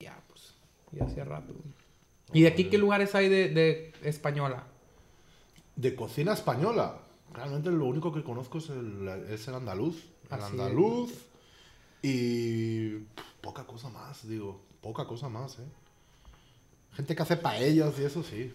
[0.00, 0.54] Ya, pues,
[0.92, 1.54] ya hacía rato.
[2.32, 4.66] ¿Y de aquí qué lugares hay de, de española?
[5.76, 6.98] De cocina española.
[7.32, 9.96] Realmente lo único que conozco es el, es el andaluz.
[10.30, 11.12] El Así andaluz.
[12.02, 12.98] Y
[13.40, 14.60] poca cosa más, digo.
[14.80, 15.68] Poca cosa más, ¿eh?
[16.94, 18.52] Gente que hace paellas y eso sí.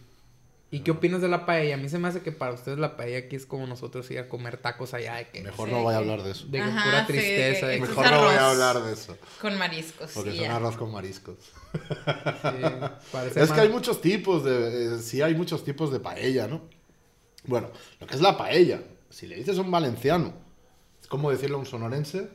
[0.69, 1.75] ¿Y qué opinas de la paella?
[1.75, 4.19] A mí se me hace que para ustedes la paella aquí es como nosotros ir
[4.19, 5.41] a comer tacos allá de que...
[5.41, 6.45] Mejor Sí, no voy a hablar de eso.
[6.47, 7.67] De que Ajá, pura sí, tristeza.
[7.67, 9.17] de que- Mejor no voy a hablar de eso.
[9.39, 10.11] Con mariscos.
[10.13, 10.55] Porque y es un ya.
[10.57, 11.37] arroz con mariscos.
[11.71, 14.95] sí, parece Es que hay muchos tipos de.
[14.95, 16.61] eh, sí, hay muchos tipos de paella, ¿no?
[17.45, 17.69] Bueno,
[18.01, 20.33] lo que es la paella, si le dices a un valenciano,
[21.01, 22.27] es como decirle a un sonorense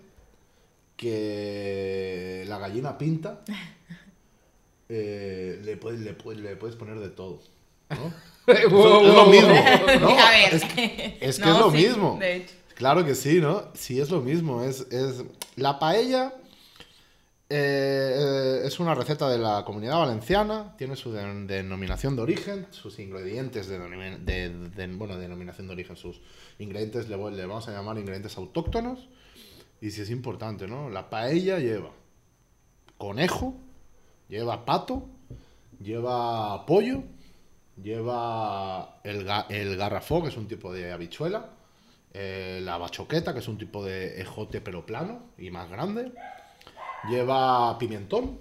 [0.96, 3.42] que la gallina pinta,
[4.88, 7.40] eh, le, puedes, le, puedes, le puedes poner de todo,
[7.94, 8.12] ¿no?
[8.70, 9.54] Wow, es lo mismo.
[10.00, 10.18] ¿no?
[10.18, 10.54] a ver.
[10.54, 12.16] Es que es, que No, es lo sí, mismo.
[12.18, 12.54] De hecho.
[12.74, 13.64] Claro que sí, ¿no?
[13.74, 14.62] Sí, es lo mismo.
[14.64, 15.22] Es, es...
[15.56, 16.34] La paella
[17.48, 22.98] eh, es una receta de la comunidad valenciana, tiene su de- denominación de origen, sus
[22.98, 26.20] ingredientes de, denomi- de- de- bueno, denominación de origen, sus
[26.58, 29.08] ingredientes le, le vamos a llamar ingredientes autóctonos.
[29.80, 30.88] Y si es importante, ¿no?
[30.90, 31.90] La paella lleva
[32.96, 33.54] conejo,
[34.28, 35.08] lleva pato,
[35.82, 37.02] lleva pollo,
[37.80, 41.50] lleva el, ga- garrafón, que es un tipo de habichuela,
[42.12, 46.12] eh, la bachoqueta, que es un tipo de ejote pero plano y más grande,
[47.08, 48.38] lleva pimentón,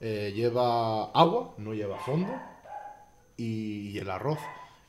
[0.00, 2.32] eh, lleva agua, no lleva fondo,
[3.36, 4.38] y, el arroz.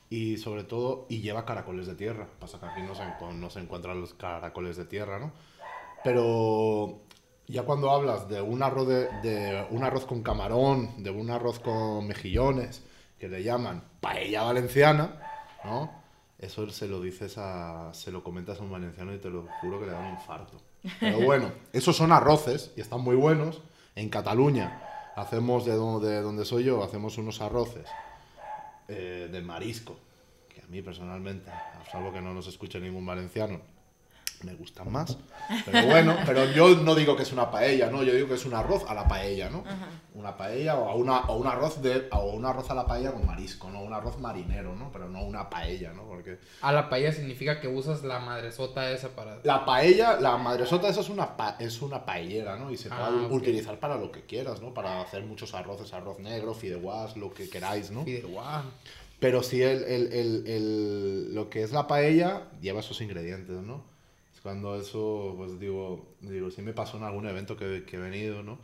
[0.08, 2.28] Y sobre todo, y lleva caracoles de tierra.
[2.38, 3.02] Pasa que aquí no se,
[3.34, 5.32] no se encuentran los caracoles de tierra, ¿no?
[6.04, 7.00] Pero
[7.48, 11.58] ya cuando hablas de un arroz, de, de un arroz con camarón, de un arroz
[11.58, 12.84] con mejillones,
[13.18, 15.20] que le llaman paella valenciana,
[15.64, 15.90] ¿no?
[16.38, 19.80] Eso se lo dices a, se lo comentas a un valenciano y te lo juro
[19.80, 20.60] que le da un infarto.
[21.00, 23.62] Pero bueno, esos son arroces y están muy buenos.
[23.94, 24.82] En Cataluña
[25.16, 27.88] hacemos, de donde, de donde soy yo, hacemos unos arroces
[28.88, 29.98] eh, de marisco,
[30.48, 33.60] que a mí personalmente, a salvo que no nos escuche ningún valenciano,
[34.42, 35.16] me gustan más.
[35.64, 38.02] Pero bueno, pero yo no digo que es una paella, ¿no?
[38.02, 39.64] Yo digo que es un arroz a la paella, ¿no?
[40.14, 43.12] Una paella o, a una, o un arroz de o un arroz a la paella
[43.12, 43.82] con marisco, ¿no?
[43.82, 44.90] Un arroz marinero, ¿no?
[44.92, 46.04] Pero no una paella, ¿no?
[46.04, 49.38] Porque A la paella significa que usas la madresota esa para...
[49.44, 52.70] la paella, la madresota esa es una pa- es una paellera, ¿no?
[52.70, 54.72] Y se Ah, puede utilizar para lo que quieras, ¿no?
[54.74, 58.04] Para hacer muchos arroces, arroz negro, fideuás, lo que queráis, ¿no?
[58.04, 58.64] Fideuá.
[59.18, 63.82] Pero sí, el, el- el- el- lo que es la paella lleva esos ingredientes, ¿no?
[64.46, 68.44] Cuando eso, pues digo, digo sí me pasó en algún evento que, que he venido,
[68.44, 68.60] ¿no?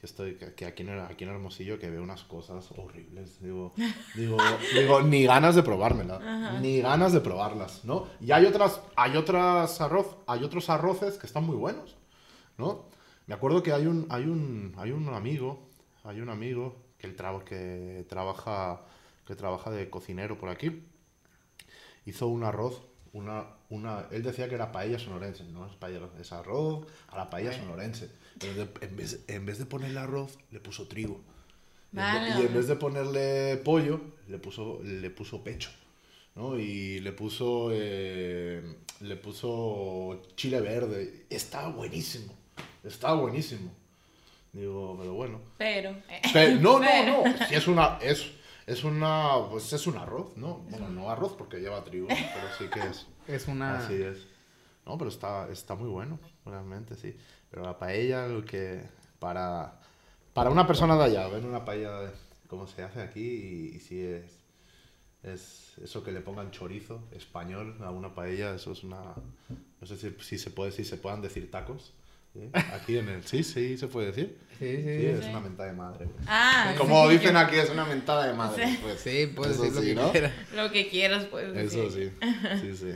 [0.00, 3.42] Que estoy, que, que aquí, en, aquí en Hermosillo, que veo unas cosas horribles.
[3.42, 3.74] Digo,
[4.14, 4.38] digo,
[4.74, 8.06] digo ni ganas de probármela, ni ganas de probarlas, ¿no?
[8.18, 11.96] Y hay otras, hay otras arroz, hay otros arroces que están muy buenos,
[12.56, 12.86] ¿no?
[13.26, 15.68] Me acuerdo que hay un, hay un, hay un amigo,
[16.02, 18.80] hay un amigo que, el traba- que trabaja,
[19.26, 20.82] que trabaja de cocinero por aquí.
[22.06, 22.80] Hizo un arroz,
[23.16, 27.30] una, una, él decía que era paella sonorense, no es paella, es arroz a la
[27.30, 28.10] paella sonorense.
[28.38, 31.20] Pero de- en, vez, en vez de ponerle arroz, le puso trigo.
[31.92, 32.42] Y en.
[32.42, 35.70] Y vez de ponerle pollo, le puso, le puso pecho.
[36.34, 36.58] ¿no?
[36.58, 38.62] Y le puso, eh,
[39.00, 41.24] le puso chile verde.
[41.30, 42.34] Estaba buenísimo.
[42.84, 43.72] Estaba buenísimo.
[44.52, 45.40] Digo, pero bueno.
[45.58, 45.90] Pero.
[46.08, 47.46] eh, Pero, no, no, no.
[47.48, 48.26] Si es una, es,
[48.66, 50.58] es una, pues es un arroz, ¿no?
[50.70, 53.06] Bueno, no arroz porque lleva trigo, pero sí que es.
[53.28, 53.78] Es una...
[53.78, 54.26] Así es.
[54.84, 57.16] No, pero está, está muy bueno, realmente, sí.
[57.50, 58.82] Pero la paella, lo que
[59.18, 59.80] para,
[60.32, 62.12] para una persona de allá, ver una paella de-
[62.48, 64.44] como se hace aquí y, y sí es,
[65.24, 69.02] es eso que le pongan chorizo español a una paella, eso es una,
[69.80, 71.92] no sé si, si se puede, si se puedan decir tacos.
[72.40, 72.50] ¿Sí?
[72.74, 74.38] Aquí en el, sí, sí, se puede decir.
[74.58, 75.06] Sí, sí, Sí, sí.
[75.06, 76.06] es una mentada de madre.
[76.06, 76.24] pues.
[76.28, 78.66] Ah, Como sí, dicen yo- aquí, es una mentada de madre.
[78.66, 78.78] Sí.
[78.82, 79.00] Pues.
[79.00, 80.12] Sí, puedes decir lo sí, que ¿no?
[80.12, 80.32] quieras.
[80.54, 81.54] Lo que quieras, pues.
[81.56, 82.10] Eso sí.
[82.62, 82.92] sí, sí.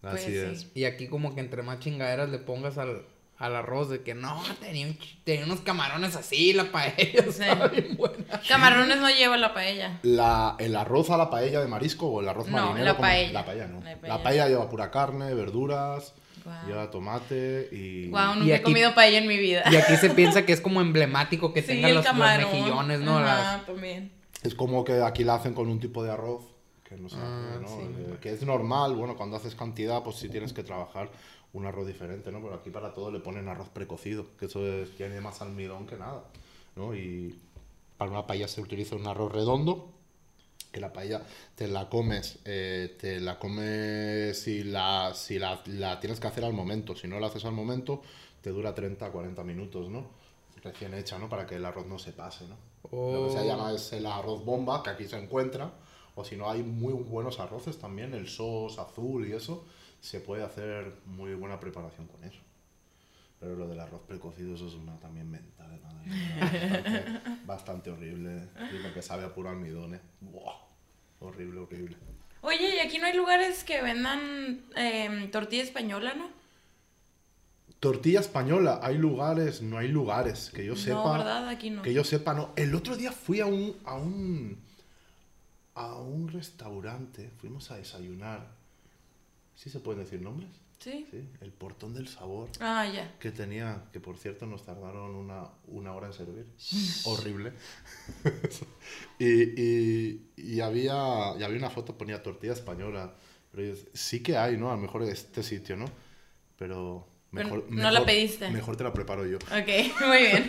[0.00, 0.36] Pues Así sí.
[0.38, 0.66] es.
[0.74, 3.02] Y aquí como que entre más chingaderas le pongas al,
[3.36, 7.96] al arroz de que no, tenía, un tenía unos camarones así, la paella estaba bien
[7.98, 8.16] buena.
[8.48, 9.98] Camarones no lleva la paella.
[10.02, 12.84] La, ¿El arroz a la paella de marisco o el arroz No, marinero?
[12.94, 13.32] la paella.
[13.32, 13.80] La paella no.
[13.82, 14.22] La La paella.
[14.22, 16.14] paella, lleva pura carne, verduras,
[16.44, 16.66] Guau.
[16.66, 18.08] lleva tomate y...
[18.08, 19.62] Wow, Y nunca he aquí- comido paella en mi vida.
[19.70, 23.18] Y aquí se piensa que es como emblemático que Sí, tenga los, los mejillones, ¿no?
[23.18, 24.12] Ajá, Las- también.
[24.42, 26.42] Es como que aquí la hacen con un tipo de arroz
[26.88, 27.68] que no sé, Ah, ¿no?
[27.68, 31.08] sí, Eh, que es normal, bueno, cuando haces cantidad, pues sí tienes que trabajar
[31.52, 32.40] un arroz diferente, ¿no?
[32.40, 35.96] Pero aquí para todo le ponen arroz precocido, que eso es- tiene más almidón que
[35.96, 36.24] nada,
[36.76, 36.94] ¿no?
[36.94, 37.38] Y
[37.96, 39.92] para una paella se utiliza un arroz redondo,
[40.70, 41.22] que la paella
[41.54, 46.44] te la comes, eh, te la comes si, la, si la, la tienes que hacer
[46.44, 46.94] al momento.
[46.94, 48.02] Si no la haces al momento,
[48.40, 50.08] te dura 30 a 40 minutos, ¿no?
[50.62, 51.28] Recién hecha, ¿no?
[51.28, 52.56] Para que el arroz no se pase, ¿no?
[52.90, 53.12] Oh.
[53.12, 55.72] Lo que se llama es el arroz bomba, que aquí se encuentra.
[56.14, 59.64] O si no, hay muy buenos arroces también, el sos azul y eso.
[60.00, 62.40] Se puede hacer muy buena preparación con eso.
[63.40, 65.80] Pero lo del arroz precocido, eso es una también mental.
[65.82, 65.88] ¿no?
[66.40, 67.04] Bastante,
[67.46, 68.48] bastante horrible.
[68.72, 70.00] Y lo que sabe a puro almidón, ¿eh?
[70.20, 70.56] Buah,
[71.20, 71.96] Horrible, horrible.
[72.42, 76.30] Oye, y aquí no hay lugares que vendan em, tortilla española, ¿no?
[77.78, 81.02] Tortilla española, hay lugares, no hay lugares, que yo sepa.
[81.02, 81.48] No, ¿verdad?
[81.48, 81.82] Aquí no.
[81.82, 82.52] Que yo sepa, no.
[82.56, 84.58] El otro día fui a un, a un,
[85.74, 88.46] a un restaurante, fuimos a desayunar.
[89.54, 90.50] ¿Sí se pueden decir nombres?
[90.80, 91.06] ¿Sí?
[91.10, 92.48] Sí, el portón del sabor.
[92.58, 93.14] Ah, ya.
[93.18, 96.46] Que tenía, que por cierto nos tardaron una, una hora en servir.
[97.04, 97.52] Horrible.
[99.18, 99.26] y,
[99.60, 100.94] y, y había,
[101.38, 103.14] y había una foto, ponía tortilla española.
[103.52, 104.70] Pero yo, sí que hay, ¿no?
[104.70, 105.84] A lo mejor este sitio, ¿no?
[106.56, 108.48] Pero mejor, no la mejor- pediste.
[108.50, 109.36] Mejor te la preparo yo.
[109.36, 110.48] Ok, muy bien.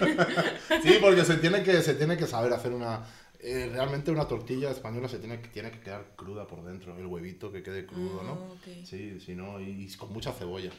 [0.82, 3.04] Sí, porque se tiene que, se tiene que saber hacer una...
[3.44, 7.06] eh, realmente una tortilla española se tiene que, tiene que quedar cruda por dentro, el
[7.06, 8.32] huevito que quede crudo, ¿no?
[8.32, 8.86] Ah, ok.
[8.86, 10.72] Sí, si no, y, y con mucha cebolla.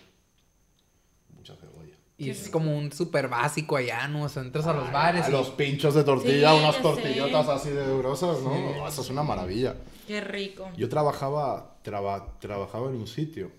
[1.36, 1.96] Mucha cebolla.
[2.18, 4.24] Y es como un súper básico allá, ¿no?
[4.24, 5.32] O sea, entras a los bares A y...
[5.32, 7.52] los pinchos de tortilla, Sí, unas tortillotas sé.
[7.52, 8.86] así de grosas, ¿no?
[8.86, 9.74] Eso es una maravilla.
[10.06, 10.70] Qué rico.
[10.76, 13.50] Yo trabajaba, traba- trabajaba en un sitio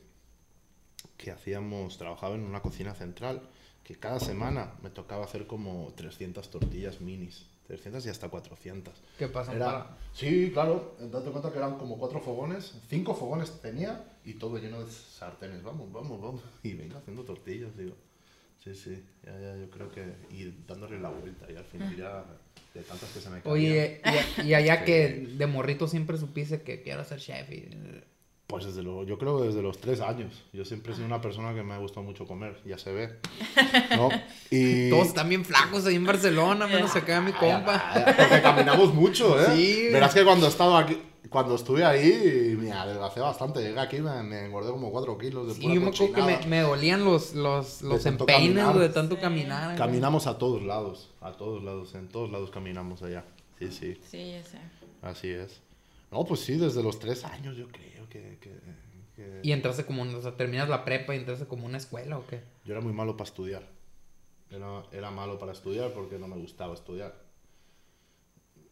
[1.17, 3.41] que hacíamos, trabajaba en una cocina central,
[3.83, 8.93] que cada semana me tocaba hacer como 300 tortillas minis, 300 y hasta 400.
[9.17, 9.53] ¿Qué pasa?
[9.53, 14.33] Era- para- Sí, claro, date cuenta que eran como cuatro fogones, cinco fogones tenía y
[14.35, 15.63] todo lleno de sartenes.
[15.63, 16.41] Vamos, vamos, vamos.
[16.63, 17.95] Y venga haciendo tortillas, digo.
[18.63, 20.01] Sí, sí, ya, ya, yo creo que.
[20.31, 22.23] Y dándole la vuelta y al final ya
[22.73, 23.53] de tantas que se me caían.
[23.53, 24.01] Oye,
[24.37, 27.67] y, y allá que de morrito siempre supiste que quiero ser chef y...
[28.53, 30.43] Pues desde lo, yo creo que desde los tres años.
[30.53, 33.09] Yo siempre he sido una persona que me ha gustado mucho comer, ya se ve.
[33.97, 34.09] ¿No?
[34.51, 34.91] Y.
[34.91, 37.83] Todos están bien flacos ahí en Barcelona, menos acá mi compa.
[38.15, 39.47] Porque caminamos mucho, ¿eh?
[39.55, 39.87] Sí.
[39.91, 41.01] Verás que cuando estaba aquí,
[41.31, 43.59] cuando estuve ahí, me adelgacé bastante.
[43.59, 46.47] Llegué aquí, me, me engordé como 4 kilos de Sí, pura yo me acuerdo que
[46.47, 48.77] me, dolían los, los, los empeines caminar.
[48.77, 49.21] de tanto Sí.
[49.21, 49.75] caminar.
[49.79, 53.25] Caminamos a todos lados, a todos lados, en todos lados caminamos allá.
[53.57, 54.59] Sí, sí, Sí, ya sé.
[55.01, 55.59] así es.
[56.13, 58.37] No, pues sí, desde los tres años yo creo que...
[58.39, 58.59] que-
[59.15, 62.25] que- Y entraste como, o sea, terminas la prepa y entraste como una escuela o
[62.27, 62.41] qué?
[62.65, 63.63] Yo era muy malo para estudiar.
[64.49, 67.15] Era, era malo para estudiar porque no me gustaba estudiar.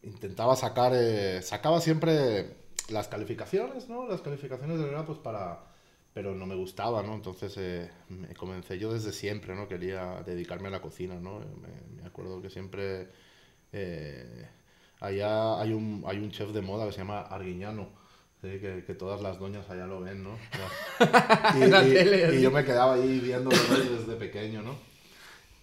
[0.03, 2.55] Intentaba sacar, eh, sacaba siempre
[2.89, 4.07] las calificaciones, ¿no?
[4.07, 5.65] Las calificaciones de verdad, pues para...
[6.13, 7.13] Pero no me gustaba, ¿no?
[7.13, 9.67] Entonces eh, me comencé yo desde siempre, ¿no?
[9.67, 11.39] Quería dedicarme a la cocina, ¿no?
[11.39, 13.09] Me, me acuerdo que siempre...
[13.71, 14.47] eh,
[15.01, 17.89] allá hay un, hay un chef de moda que se llama Arguiñano.
[18.41, 18.59] ¿sí?
[18.59, 20.37] Que, que todas las doñas allá lo ven, ¿no?
[21.57, 24.75] Y, tele, yo me quedaba ahí viéndolo desde pequeño, ¿no?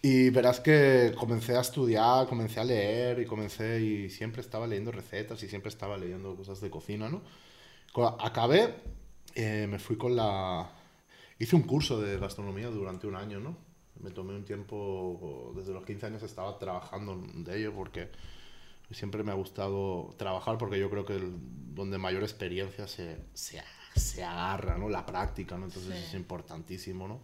[0.01, 4.93] Y verás que comencé a estudiar, comencé a leer y comencé y siempre estaba leyendo
[4.93, 7.23] recetas y siempre estaba leyendo cosas de cocina, ¿no?
[8.21, 8.75] Acabé,
[9.35, 10.71] eh, me fui con la...
[11.41, 13.57] Hice un curso de gastronomía durante un año, ¿no?
[14.01, 18.09] Me tomé un tiempo, desde los 15 años estaba trabajando de ello porque
[18.95, 21.37] siempre me ha gustado trabajar porque yo creo que el-
[21.75, 23.63] donde mayor experiencia se, se,
[23.95, 24.89] se agarra, ¿no?
[24.89, 25.67] La práctica, ¿no?
[25.67, 26.05] Entonces Sí.
[26.09, 27.21] es importantísimo, ¿no?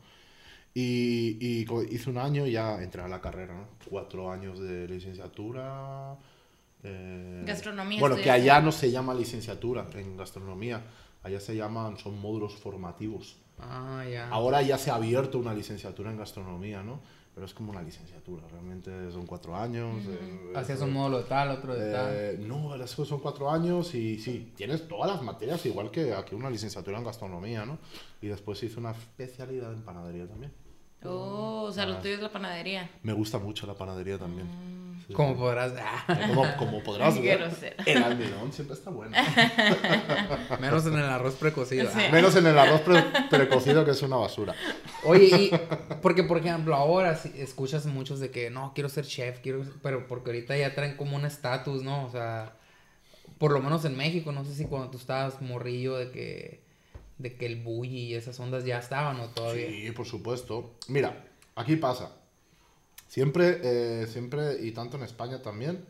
[0.74, 3.68] Y, y hice un año y ya entré a la carrera, ¿no?
[3.88, 6.16] Cuatro años de licenciatura.
[6.82, 10.82] eh, Gastronomía Bueno, que allá no se llama licenciatura en gastronomía,
[11.22, 13.36] allá se llaman, son módulos formativos.
[13.58, 14.28] Ah, ya.
[14.28, 17.00] Ahora ya se ha abierto una licenciatura en gastronomía, ¿no?
[17.34, 20.04] Pero es como una licenciatura, realmente son cuatro años.
[20.08, 22.08] eh, Hacías un módulo de tal, otro de tal.
[22.14, 26.14] eh, no, las cosas son cuatro años y sí, tienes todas las materias igual que
[26.14, 27.78] aquí una licenciatura en gastronomía, ¿no?
[28.22, 30.52] Y después hice una especialidad en panadería también.
[31.04, 32.00] Oh, o sea, lo Ah.
[32.00, 32.88] tuyo es la panadería.
[33.02, 34.46] Me gusta mucho la panadería también.
[35.06, 35.38] Sí, Como sí.
[35.40, 35.72] podrás...
[36.28, 37.50] Como, como podrás ver,
[37.84, 39.14] el almidón siempre está bueno.
[40.60, 41.86] menos en el arroz precocido.
[41.90, 41.98] Sí.
[42.00, 42.08] ah.
[42.12, 44.54] Menos en el arroz pre- precocido que es una basura.
[45.04, 45.50] Oye, y
[46.00, 50.06] porque por ejemplo ahora sí escuchas muchos de que no, quiero ser chef, quiero, pero
[50.06, 52.04] porque ahorita ya traen como un estatus, ¿no?
[52.06, 52.54] O sea,
[53.38, 56.60] por lo menos en México, no sé si cuando tú estabas morrillo de que,
[57.18, 59.68] de que el bully y esas ondas ya estaban o todavía.
[59.68, 60.72] Sí, por supuesto.
[60.88, 61.24] Mira,
[61.56, 62.10] aquí pasa.
[63.08, 65.84] Siempre, eh, siempre, y tanto en España también,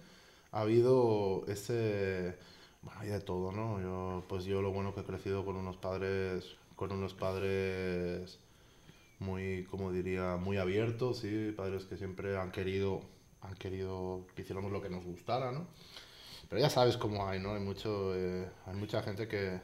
[0.53, 2.37] ha habido ese...
[2.83, 3.81] Bueno, hay de todo, ¿no?
[3.81, 8.39] Yo, pues yo lo bueno que he crecido con unos padres, con unos padres
[9.19, 11.53] muy, como diría, muy abiertos, ¿sí?
[11.57, 13.01] Padres que siempre han querido,
[13.41, 15.67] han querido que hiciéramos lo que nos gustara, ¿no?
[16.49, 17.55] Pero ya sabes cómo hay, ¿no?
[17.55, 19.61] Hay, mucho, eh, hay mucha gente que,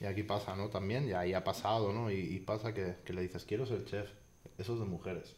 [0.00, 0.68] y aquí pasa, ¿no?
[0.68, 2.10] También, y ahí ha pasado, ¿no?
[2.10, 4.10] Y, y pasa que, que le dices, quiero ser chef.
[4.58, 5.36] Eso es de mujeres.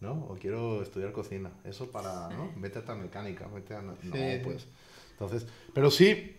[0.00, 0.12] ¿No?
[0.28, 1.50] O quiero estudiar cocina.
[1.64, 2.52] Eso para, ¿no?
[2.56, 3.82] Vete a mecánica, vete a...
[3.82, 4.66] No, Sí, pues.
[5.12, 6.36] Entonces, pero sí,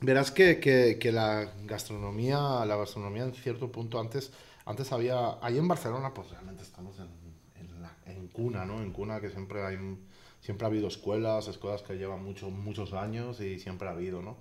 [0.00, 4.32] verás que, que, que la gastronomía, la gastronomía en cierto punto antes,
[4.64, 7.08] antes había, ahí en Barcelona, pues realmente estamos en,
[7.60, 8.82] en, la- en cuna, ¿no?
[8.82, 9.76] En cuna que siempre hay,
[10.40, 14.36] siempre ha habido escuelas, escuelas que llevan muchos, muchos años y siempre ha habido, ¿no?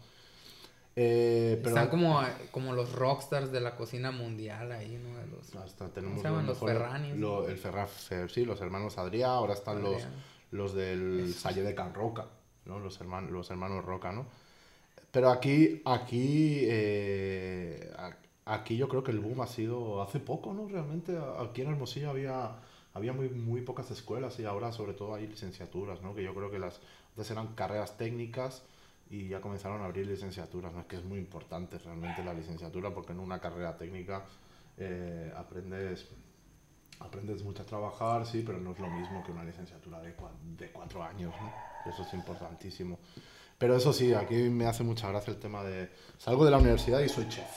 [0.95, 2.21] Eh, pero Están como,
[2.51, 5.17] como los rockstars de la cocina mundial ahí, ¿no?
[5.17, 6.45] De los- hasta tenemos se llaman?
[6.45, 7.15] los Ferranis,
[7.47, 10.03] el Ferran, Fer- sí, los hermanos Adrià, ahora están los,
[10.51, 12.27] los del Salle de Can Roca,
[12.65, 12.79] ¿no?
[12.79, 14.27] Los, hermanos los hermanos Roca, ¿no?
[15.11, 17.91] Pero aquí, aquí, eh,
[18.45, 20.67] aquí yo creo que el boom ha sido hace poco, ¿no?
[20.67, 22.51] Realmente aquí en Hermosillo había,
[22.93, 26.13] había muy, muy pocas escuelas y ahora sobre todo hay licenciaturas, ¿no?
[26.13, 26.79] Que yo creo que las
[27.15, 28.63] antes eran carreras técnicas
[29.15, 30.81] y ya comenzaron a abrir licenciaturas, ¿no?
[30.81, 34.23] Es que es muy importante realmente la licenciatura porque en una carrera técnica
[34.77, 36.07] eh, aprendes
[36.99, 40.31] aprendes mucho a trabajar, sí, pero no es lo mismo que una licenciatura de, cua-
[40.57, 41.51] de cuatro años, ¿no?
[41.91, 42.97] Eso es importantísimo.
[43.57, 45.89] Pero eso sí, aquí me hace mucha gracia el tema de...
[46.17, 47.49] Salgo de la universidad y soy chef.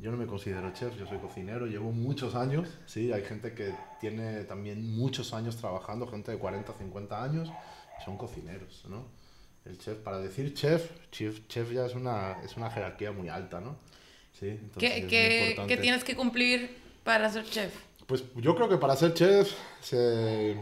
[0.00, 3.74] Yo no me considero chef, yo soy cocinero, llevo muchos años, sí, hay gente que
[4.00, 7.50] tiene también muchos años trabajando, gente de 40, 50 años,
[8.04, 9.06] son cocineros, ¿no?
[9.68, 13.60] El chef, para decir chef, chef, chef ya es una, es una jerarquía muy alta,
[13.60, 13.76] ¿no?
[14.32, 17.74] Sí, entonces ¿Qué, tienes que cumplir para ser chef?
[18.06, 20.56] Pues yo creo que para ser chef se-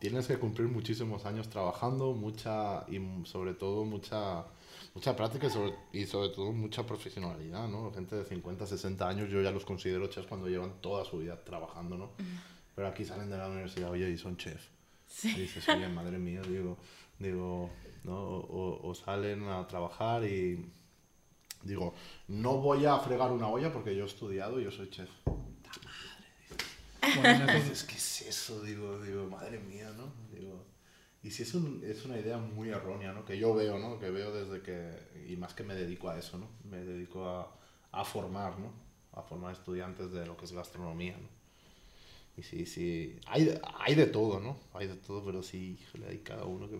[0.00, 4.44] tienes que cumplir muchísimos años trabajando, mucha y sobre todo mucha
[4.94, 7.92] mucha práctica y sobre, y sobre todo mucha profesionalidad, ¿no?
[7.92, 11.44] Gente de 50, 60 años yo ya los considero chefs cuando llevan toda su vida
[11.44, 12.10] trabajando, ¿no?
[12.74, 14.68] Pero aquí salen de la universidad, oye, y son chefs.
[15.22, 16.76] Y dices, oye, madre mía, digo,
[17.18, 17.70] digo,
[18.04, 18.18] ¿no?
[18.18, 20.64] O, o- salen a trabajar y
[21.62, 21.94] digo,
[22.28, 25.10] no voy a fregar una olla porque yo he estudiado y yo soy chef.
[27.00, 28.62] Bueno, eso es- Dices, ¿qué es eso?
[28.62, 30.12] Digo, digo, madre mía, ¿no?
[30.36, 30.64] Digo,
[31.22, 33.24] y si es, un- es una idea muy errónea, ¿no?
[33.24, 33.98] Que yo veo, ¿no?
[33.98, 36.48] Que veo desde que, y más que me dedico a eso, ¿no?
[36.64, 37.52] Me dedico a,
[37.92, 38.72] a formar, ¿no?
[39.12, 41.28] A formar estudiantes de lo que es gastronomía, ¿no?
[42.36, 44.58] Y sí, sí, hay, hay de todo, ¿no?
[44.74, 46.78] Hay de todo, pero sí, híjole, hay cada uno que...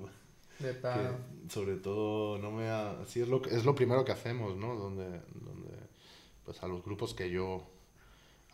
[0.58, 1.16] de que tal-
[1.48, 4.74] sobre todo no me ha- sí es lo que- es lo primero que hacemos no
[4.74, 5.68] donde donde
[6.44, 7.62] pues a los grupos que yo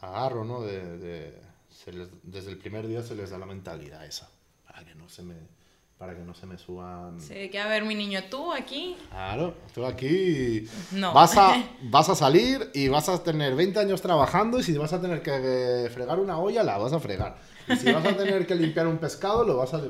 [0.01, 4.05] agarro no de, de- se les- desde el primer día se les da la mentalidad
[4.05, 4.29] esa
[4.67, 5.35] para que no se me
[5.99, 8.97] para que no se me suban Sí, que a ver, mi niño, tú aquí.
[9.11, 11.15] Claro, estoy aquí y No.
[11.15, 14.93] vas, a, vas a salir y vas a tener 20 años trabajando y si vas
[14.93, 15.31] a tener que
[15.87, 17.37] eh, fregar una olla, la vas a fregar.
[17.69, 19.83] Y si vas a tener que limpiar un pescado, lo vas a,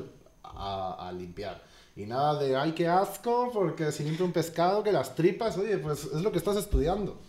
[0.43, 1.61] a- a limpiar.
[1.95, 5.77] Y nada de, ay, qué asco, porque si limpio un pescado, que las tripas, oye,
[5.77, 7.21] pues es lo que estás estudiando.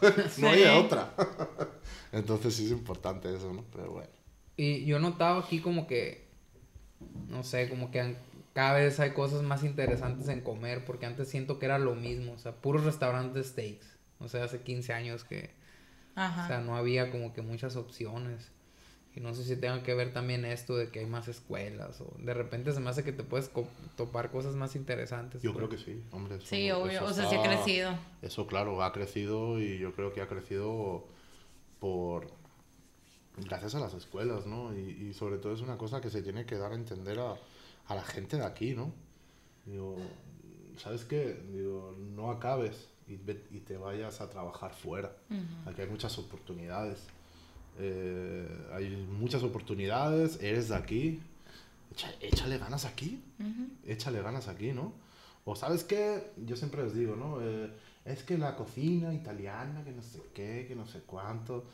[0.38, 0.68] no hay Sí.
[0.68, 1.14] otra.
[2.12, 3.64] Entonces sí es importante eso, ¿no?
[3.72, 4.10] Pero bueno.
[4.56, 6.26] Y yo notaba aquí como que,
[7.28, 8.18] no sé, como que han-
[8.54, 12.32] cada vez hay cosas más interesantes en comer, porque antes siento que era lo mismo,
[12.32, 13.86] o sea, puros restaurantes de steaks.
[14.18, 15.50] O sea, hace 15 años que,
[16.16, 16.44] Ajá.
[16.44, 18.50] o sea, no había como que muchas opciones.
[19.18, 22.14] Y no sé si tenga que ver también esto de que hay más escuelas o
[22.20, 25.42] de repente se me hace que te puedes co- topar cosas más interesantes.
[25.42, 25.66] Yo pues.
[25.66, 26.36] creo que sí, hombre.
[26.36, 26.92] eso- sí, obvio.
[27.00, 27.90] eso O sea, sí ha está- crecido.
[28.22, 31.04] Eso, claro, ha crecido y yo creo que ha crecido
[31.80, 32.28] por
[33.38, 34.72] gracias a las escuelas, ¿no?
[34.78, 37.34] Y, y sobre todo es una cosa que se tiene que dar a entender a,
[37.88, 38.92] a la gente de aquí, ¿no?
[39.66, 39.96] Digo,
[40.76, 41.42] ¿sabes qué?
[41.52, 45.12] Digo, no acabes y, te vayas a trabajar fuera.
[45.66, 47.04] Aquí hay muchas oportunidades.
[47.78, 51.20] Eh, hay muchas oportunidades, eres de aquí,
[51.94, 53.22] echa- échale ganas aquí
[53.86, 54.92] échale ganas aquí, ¿no?
[55.44, 57.38] O sabes qué, yo siempre les digo, ¿no?
[57.40, 57.70] Eh,
[58.04, 61.64] es que la cocina italiana, que no sé qué, que no sé cuánto.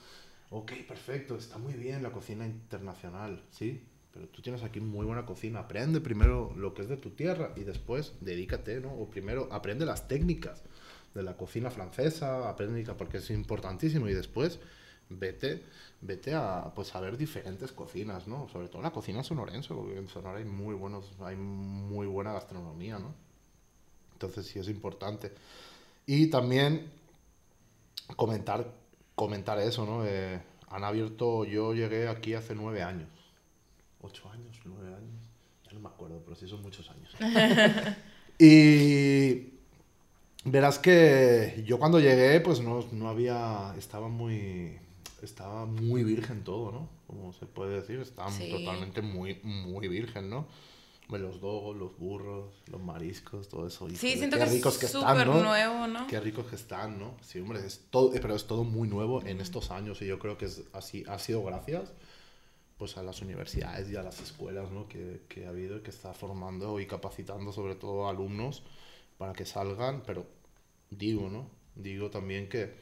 [0.50, 3.82] Ok, perfecto, está muy bien la cocina internacional, ¿sí?
[4.12, 5.60] Pero tú tienes aquí muy buena cocina.
[5.60, 8.92] Aprende primero lo que es de tu tierra y después dedícate, ¿no?
[8.92, 10.62] O primero aprende las técnicas
[11.14, 14.60] de la cocina francesa, aprende porque es importantísimo y después
[15.08, 15.64] vete
[16.00, 18.48] vete a pues a ver diferentes cocinas, ¿no?
[18.48, 22.98] Sobre todo la cocina sonorense, porque en Sonora hay muy buenos hay muy buena gastronomía,
[22.98, 23.14] ¿no?
[24.12, 25.32] Entonces sí es importante.
[26.06, 26.90] Y también
[28.16, 28.70] comentar
[29.14, 30.04] comentar eso, ¿no?
[30.06, 33.08] Eh, han abierto, yo llegué aquí hace nueve años,
[34.00, 35.30] ocho años, nueve años,
[35.64, 37.14] ya no me acuerdo, pero sí son muchos años.
[38.38, 39.54] y
[40.44, 44.78] verás que yo cuando llegué, pues no, no había, estaba muy,
[45.24, 46.88] estaba muy virgen todo, ¿no?
[47.06, 48.50] Como se puede decir, estaba Sí.
[48.50, 50.46] totalmente muy, muy virgen, ¿no?
[51.08, 53.88] Los dogos, los burros, los mariscos, todo eso.
[53.90, 55.42] Sí, siento qué que ricos es están, súper ¿no?
[55.42, 56.06] nuevo, ¿no?
[56.06, 57.14] Qué ricos que están, ¿no?
[57.20, 60.18] Sí, hombre, es todo, eh, pero es todo muy nuevo en estos años y yo
[60.18, 61.92] creo que es así, ha sido gracias
[62.78, 64.88] pues a las universidades y a las escuelas ¿no?
[64.88, 68.64] que, que ha habido y que está formando y capacitando sobre todo alumnos
[69.16, 70.26] para que salgan, pero
[70.90, 71.48] digo, ¿no?
[71.76, 72.74] Digo también que,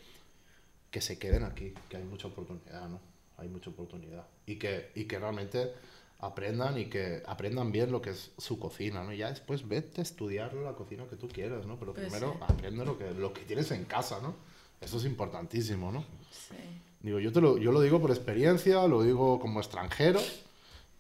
[0.93, 3.01] que se queden aquí, que hay mucha oportunidad, ¿no?
[3.39, 4.27] Hay mucha oportunidad.
[4.47, 5.73] Y que, y que realmente
[6.21, 9.13] aprendan y que aprendan bien lo que es su cocina, ¿no?
[9.13, 11.77] Y ya después vete a estudiar la cocina que tú quieras, ¿no?
[11.79, 12.39] Pero Pues primero sí.
[12.43, 14.37] aprende lo que, lo que tienes en casa, ¿no?
[14.81, 16.05] Eso es importantísimo, ¿no?
[16.31, 16.55] Sí.
[17.01, 20.21] Digo, yo, te lo, yo lo digo por experiencia, lo digo como extranjero.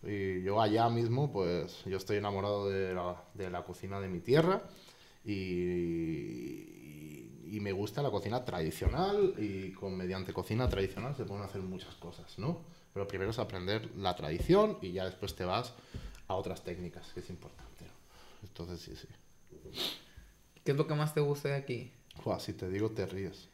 [0.03, 4.21] Y yo allá mismo, pues, yo estoy enamorado de la, de la cocina de mi
[4.21, 4.63] tierra.
[5.25, 6.82] Y,
[7.57, 9.35] y me gusta la cocina tradicional.
[9.39, 12.61] Y con mediante cocina tradicional se pueden hacer muchas cosas, ¿no?
[12.95, 15.73] Pero primero es aprender la tradición y ya después te vas
[16.29, 17.85] a otras técnicas, que es importante.
[18.43, 19.09] Entonces, sí, sí.
[20.65, 21.93] ¿Qué es lo que más te gusta de aquí?
[22.25, 23.49] Buah, si te digo, te ríes.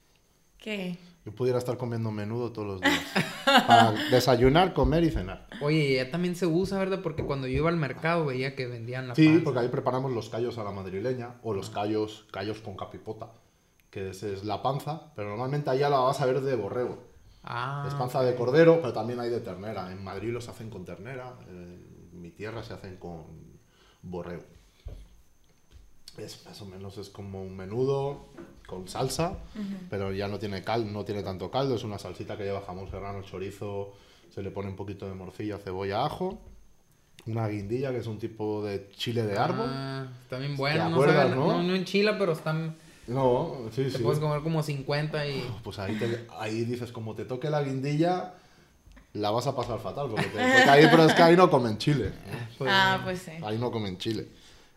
[0.59, 0.97] ¿Qué?
[1.25, 3.05] Yo pudiera estar comiendo menudo todos los días.
[3.45, 5.47] Para desayunar, comer y cenar.
[5.61, 7.01] Oye, ya también se usa, ¿verdad?
[7.03, 9.45] Porque cuando yo iba al mercado veía que vendían la Sí, panza.
[9.45, 13.31] porque ahí preparamos los callos a la madrileña o los callos, callos con capipota,
[13.91, 16.99] que es, es la panza, pero normalmente allá la vas a ver de borrego.
[17.45, 19.91] Ah, es panza de cordero, pero también hay de ternera.
[19.93, 23.25] En Madrid los hacen con ternera, en mi tierra se hacen con
[24.03, 24.43] borrego.
[26.19, 28.27] Es más o menos es como un menudo
[28.67, 29.39] con salsa,
[29.89, 32.91] pero ya no tiene cal, no tiene tanto caldo, es una salsita que lleva jamón
[32.91, 33.93] serrano, chorizo,
[34.35, 36.39] se le pone un poquito de morcilla, cebolla, ajo,
[37.27, 39.67] una guindilla que es un tipo de chile de árbol.
[39.71, 40.85] Ah, bien bueno.
[40.85, 41.47] ¿Te no, saben- no?
[41.53, 42.77] no, no enchila, pero están...
[43.09, 43.99] No, sí, Te sí.
[44.03, 45.51] puedes comer como 50 y...
[45.65, 48.35] Pues ahí, te- ahí dices, como te toque la guindilla,
[49.15, 51.79] la vas a pasar fatal, porque, te- porque ahí, pero es que ahí no comen
[51.79, 52.09] chile.
[52.09, 52.49] ¿eh?
[52.59, 53.33] Pues, ah, pues sí.
[53.43, 54.29] Ahí no comen chile.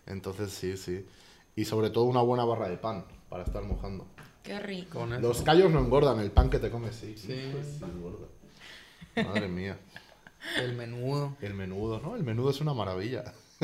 [0.08, 1.06] Entonces sí, sí.
[1.56, 4.08] Y sobre todo una buena barra de pan para estar mojando.
[4.44, 5.06] Qué rico.
[5.06, 7.16] Los callos no engordan, el pan que te comes sí.
[7.18, 7.50] Sí.
[7.52, 8.28] Pues sí engorda.
[9.28, 9.78] Madre mía.
[10.58, 11.36] El menudo.
[11.42, 12.16] El menudo, ¿no?
[12.16, 13.34] El menudo es una maravilla.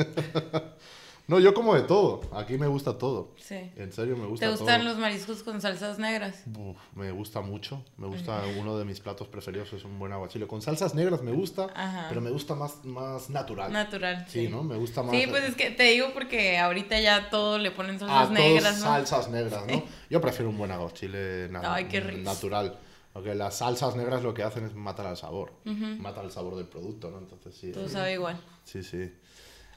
[1.28, 2.22] no, yo como de todo.
[2.32, 3.34] Aquí me gusta todo.
[3.36, 3.70] Sí.
[3.76, 4.88] En serio, me gusta ¿Te gustan todo.
[4.90, 6.42] los mariscos con salsas negras?
[6.56, 7.84] Uf, me gusta mucho.
[7.96, 10.46] Me gusta uno de mis platos preferidos es un buen aguachile.
[10.46, 12.06] Con salsas negras me gusta, Ajá.
[12.08, 13.72] pero me gusta más, más natural.
[13.72, 14.24] Natural.
[14.28, 14.64] sí, ¿no?
[14.64, 15.12] Me gusta más.
[15.14, 18.78] Sí, pues es que te digo porque ahorita ya todo le ponen salsas todos negras,
[18.78, 18.84] ¿no?
[18.84, 19.82] salsas negras, ¿no?
[20.10, 22.22] Yo prefiero un buen aguachile na- Ay, qué rico.
[22.24, 22.78] natural.
[23.12, 25.52] Porque las salsas negras lo que hacen es matar al sabor.
[25.64, 27.18] Matar el sabor del producto, ¿no?
[27.18, 27.72] Entonces sí.
[27.72, 28.40] Todo sabe igual.
[28.64, 29.12] Sí, sí.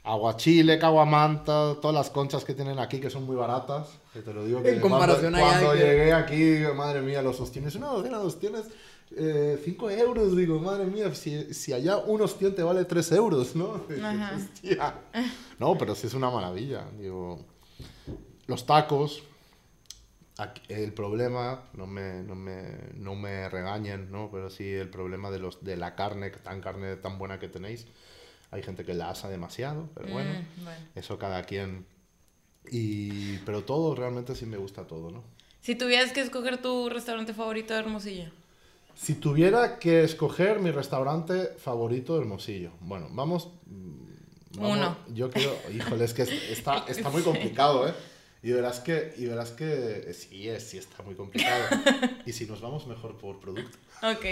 [0.04, 4.00] Aguachile, caguamanta, todas las conchas que tienen aquí que son muy baratas.
[4.14, 7.22] Que te lo digo que En comparación cuando, allá cuando que- llegué aquí, madre mía,
[7.22, 8.66] los ostiones, una docena de ostiones,
[9.64, 13.82] 5 euros, digo, madre mía, si, si allá un ostión te vale 3 euros, ¿no?
[14.04, 14.32] Ajá.
[14.38, 14.96] "Hostia".
[15.60, 17.46] No, pero sí es una maravilla, digo.
[18.48, 19.22] Los tacos,
[20.38, 22.64] aquí- el problema, no me, no, me,
[22.96, 24.30] no me regañen, ¿no?
[24.32, 27.86] Pero sí el problema de, los, de la carne, tan carne tan buena que tenéis.
[28.52, 30.80] Hay gente que la asa demasiado, pero bueno, Mm, bueno.
[30.96, 31.86] eso cada quien.
[32.70, 35.24] Y, pero todo, realmente sí me gusta todo, ¿no?
[35.62, 38.30] Si tuvieras que escoger tu restaurante favorito de Hermosillo.
[38.96, 43.50] Si tuviera que escoger mi restaurante favorito de Hermosillo, bueno, vamos.
[43.66, 44.98] mm, vamos- Uno.
[45.14, 45.56] Yo quiero.
[45.74, 47.94] Híjole, es que es- está, está muy complicado, ¿eh?
[48.44, 49.66] Y verás que, y verás que
[50.10, 51.64] eh, sí, es, sí está muy complicado.
[52.26, 53.78] Y si nos vamos mejor por producto.
[54.04, 54.26] Ok.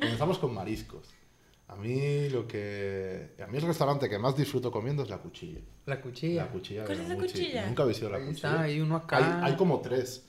[0.00, 1.06] Comenzamos con mariscos.
[1.68, 3.34] A mí lo que.
[3.42, 5.60] A mí el restaurante que más disfruto comiendo es la cuchilla.
[5.86, 6.44] La cuchilla.
[6.44, 7.66] La cuchilla de ¿Cuál es la cuchilla?
[7.66, 8.48] Nunca habéis ido a la Ahí cuchilla.
[8.50, 9.16] está, hay uno acá.
[9.44, 10.24] Hay, hay como tres.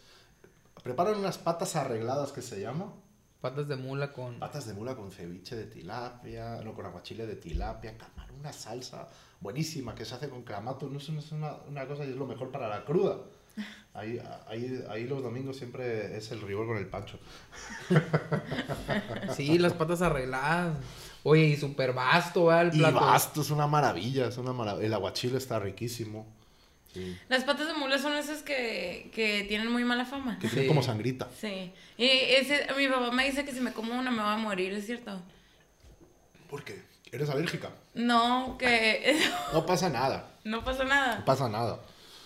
[0.83, 2.93] Preparan unas patas arregladas que se llama.
[3.41, 4.39] Patas de mula con...
[4.39, 9.07] Patas de mula con ceviche de tilapia, no, con aguachile de tilapia, camarón, una salsa
[9.39, 10.89] buenísima que se hace con clamato.
[10.89, 13.17] No es una, es una, una cosa y es lo mejor para la cruda.
[13.93, 17.17] Ahí, ahí, ahí los domingos siempre es el rigor con el pancho.
[19.35, 20.77] Sí, las patas arregladas.
[21.29, 22.67] Oye, y súper vasto, ¿verdad?
[22.67, 22.99] El Y plato.
[23.01, 24.85] basto, es una maravilla, es una maravilla.
[24.87, 26.25] El aguachile está riquísimo.
[26.93, 27.17] Sí.
[27.27, 30.39] Las patas de mula son esas que, que tienen muy mala fama.
[30.39, 30.67] Que tiene Sí.
[30.69, 31.27] como sangrita.
[31.39, 31.73] Sí.
[31.97, 34.71] Y ese, mi papá me dice que si me como una me va a morir,
[34.71, 35.21] ¿es cierto?
[36.49, 36.81] ¿Por qué?
[37.11, 37.71] ¿Eres alérgica?
[37.93, 39.19] No, que
[39.53, 40.29] No pasa nada.
[40.45, 41.19] no pasa nada.
[41.19, 41.79] No pasa nada.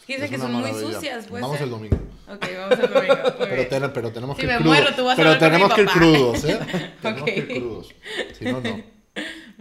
[0.07, 1.41] Dice Es que son muy sucias, pues.
[1.41, 1.97] Vamos el domingo.
[2.27, 3.15] Ok, vamos el domingo.
[3.39, 4.77] Pero, ten- pero tenemos Si que me ir crudos.
[4.77, 5.99] muero, tú vas a pero hablar con mi tenemos que ir papá.
[5.99, 6.91] crudos, ¿eh?
[7.01, 7.49] tenemos que ir Ok.
[7.57, 7.95] crudos.
[8.37, 8.83] Si no, no.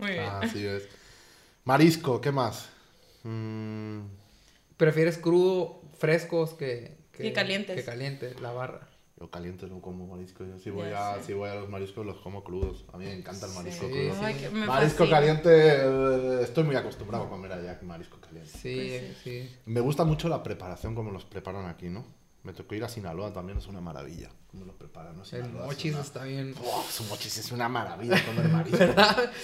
[0.01, 0.25] Muy bien.
[0.25, 0.89] Así es.
[1.65, 2.69] Marisco, ¿qué más?
[3.23, 4.01] Mm,
[4.77, 6.99] ¿Prefieres crudo, frescos que...
[7.13, 7.77] Que calientes.
[7.77, 8.89] Que caliente, la barra.
[9.19, 10.43] yo caliente no como marisco.
[10.47, 12.87] Yo si voy, Ya a, si voy a los mariscos los como crudos.
[12.95, 13.93] A mí me encanta el marisco Sí.
[13.93, 14.25] crudo.
[14.25, 15.11] Ay, marisco fascina.
[15.11, 18.51] caliente, eh, estoy muy acostumbrado a comer allá marisco caliente.
[18.51, 19.55] Sí, Pues sí.
[19.67, 22.07] Me gusta mucho la preparación como los preparan aquí, ¿no?
[22.43, 24.31] Me tocó ir a Sinaloa también, es una maravilla.
[24.51, 25.15] ¿Cómo lo preparan?
[25.17, 25.23] ¿no?
[25.23, 26.55] El Sinaloa es mochis una- está bien.
[26.65, 28.79] Oh, su mochis es una maravilla comer marisco.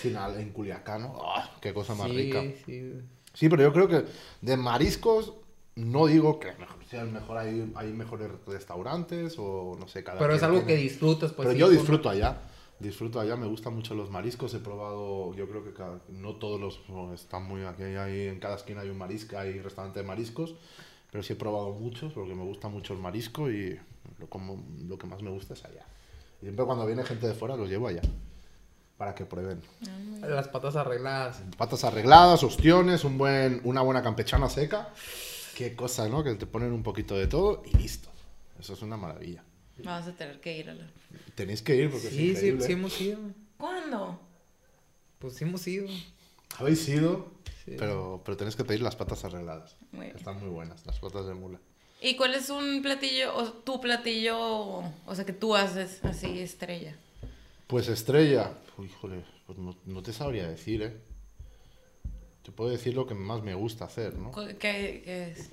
[0.02, 1.12] Sinal- en Culiacán, ¿no?
[1.16, 2.42] Oh, qué cosa más sí, rica.
[2.64, 2.92] sí.
[3.34, 4.04] Sí, pero yo creo que
[4.40, 5.34] de mariscos
[5.74, 10.18] no digo que mejor, sea el mejor, hay, hay mejores restaurantes o no sé, cada
[10.18, 11.46] Pero es algo que tiene- disfrutas, pues.
[11.46, 12.40] pero sí, yo disfruto allá.
[12.78, 14.52] Disfruto allá, me gustan mucho los mariscos.
[14.54, 16.80] He probado, yo creo que cada- no todos los
[17.18, 17.62] están muy.
[17.64, 20.54] Aquí hay, en cada esquina hay un marisco, hay restaurante de mariscos.
[21.16, 23.80] Pero sí he probado muchos porque me gusta mucho el marisco y
[24.18, 25.86] lo, como, lo que más me gusta es allá.
[26.42, 28.02] Y siempre cuando viene gente de fuera los llevo allá
[28.98, 29.62] para que prueben.
[30.20, 31.42] Las patas arregladas.
[31.56, 34.90] Patas arregladas, ostiones, un buen, una buena campechana seca.
[35.54, 36.22] Qué cosa, ¿no?
[36.22, 38.10] Que te ponen un poquito de todo y listo.
[38.60, 39.42] Eso es una maravilla.
[39.82, 40.86] Vamos a tener que ir a la...
[41.34, 43.20] Tenéis que ir porque es Sí, sí, sí hemos ido.
[43.56, 44.20] ¿Cuándo?
[45.18, 45.88] Pues sí hemos ido.
[46.58, 47.74] Habéis ido, Sí.
[47.78, 49.76] pero, pero tenéis que pedir las patas arregladas.
[49.96, 50.16] Muy bien.
[50.16, 51.58] Están muy buenas, las patas de mula.
[52.00, 56.94] ¿Y cuál es un platillo, o tu platillo, o sea, que tú haces así, estrella?
[57.66, 60.96] Pues estrella, Uy, híjole, pues no, no te sabría decir, ¿eh?
[62.42, 64.30] Te puedo decir lo que más me gusta hacer, ¿no?
[64.30, 65.50] ¿Cu- ¿Qué, qué es?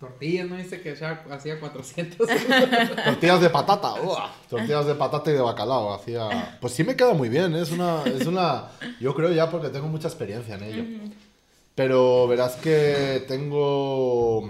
[0.00, 2.28] Tortillas, ¿no dice que ya hacía 400?
[3.04, 4.32] Tortillas de patata, ¡uah!
[4.48, 5.92] tortillas de patata y de bacalao.
[5.94, 6.58] Hacía...
[6.60, 7.60] Pues sí me queda muy bien, ¿eh?
[7.62, 8.68] es una, es una...
[9.00, 10.84] Yo creo ya porque tengo mucha experiencia en ello.
[11.74, 14.46] Pero verás que tengo...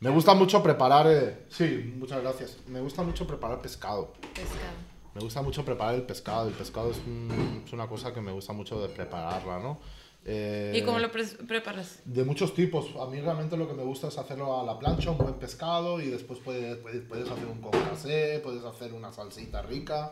[0.00, 1.06] Me gusta mucho preparar...
[1.08, 2.58] eh, Sí, muchas gracias.
[2.66, 4.12] Me gusta mucho preparar pescado.
[4.34, 4.92] Pescado.
[5.14, 6.48] Me gusta mucho preparar el pescado.
[6.48, 9.78] El pescado es, un- es una cosa que me gusta mucho de prepararla, ¿no?
[10.24, 12.00] Eh, ¿Y cómo lo pre- preparas?
[12.04, 12.86] de muchos tipos.
[13.00, 16.00] A mí realmente lo que me gusta es hacerlo a la plancha, un buen pescado
[16.00, 20.10] y después puedes, puedes, puedes hacer un concassé, puedes hacer una salsita rica.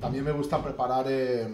[0.00, 1.48] También me gusta preparar, eh,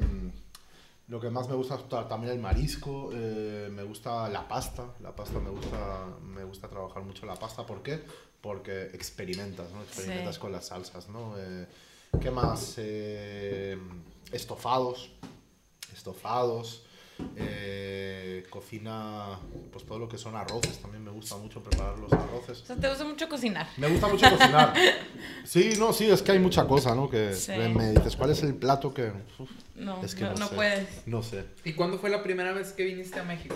[1.08, 4.94] lo que más me gusta es ta- también el marisco, eh, me gusta la pasta.
[5.00, 7.64] La pasta me gusta, me gusta trabajar mucho la pasta.
[7.66, 8.02] ¿Por qué?
[8.40, 9.82] Porque experimentas, ¿no?
[9.82, 10.40] Experimentas Sí.
[10.40, 11.34] con las salsas, ¿no?
[11.38, 11.66] Eh,
[12.20, 12.74] ¿Qué más?
[12.78, 13.78] Eh,
[14.32, 15.10] estofados.
[15.92, 16.84] Estofados.
[17.36, 19.38] Eh, cocina,
[19.72, 22.62] pues todo lo que son arroces, también me gusta mucho preparar los arroces.
[22.62, 23.66] O sea, te gusta mucho cocinar.
[23.76, 24.74] Me gusta mucho cocinar.
[25.44, 27.08] Sí, no, sí, es que hay mucha cosa, ¿no?
[27.08, 27.52] Que Sí.
[27.52, 29.12] me dices, ¿cuál es el plato que...?
[29.38, 30.54] Uf, No, es que no, no, no sé.
[30.54, 31.06] puedes.
[31.06, 31.44] No sé.
[31.64, 33.54] ¿Y cuándo fue la primera vez que viniste a México?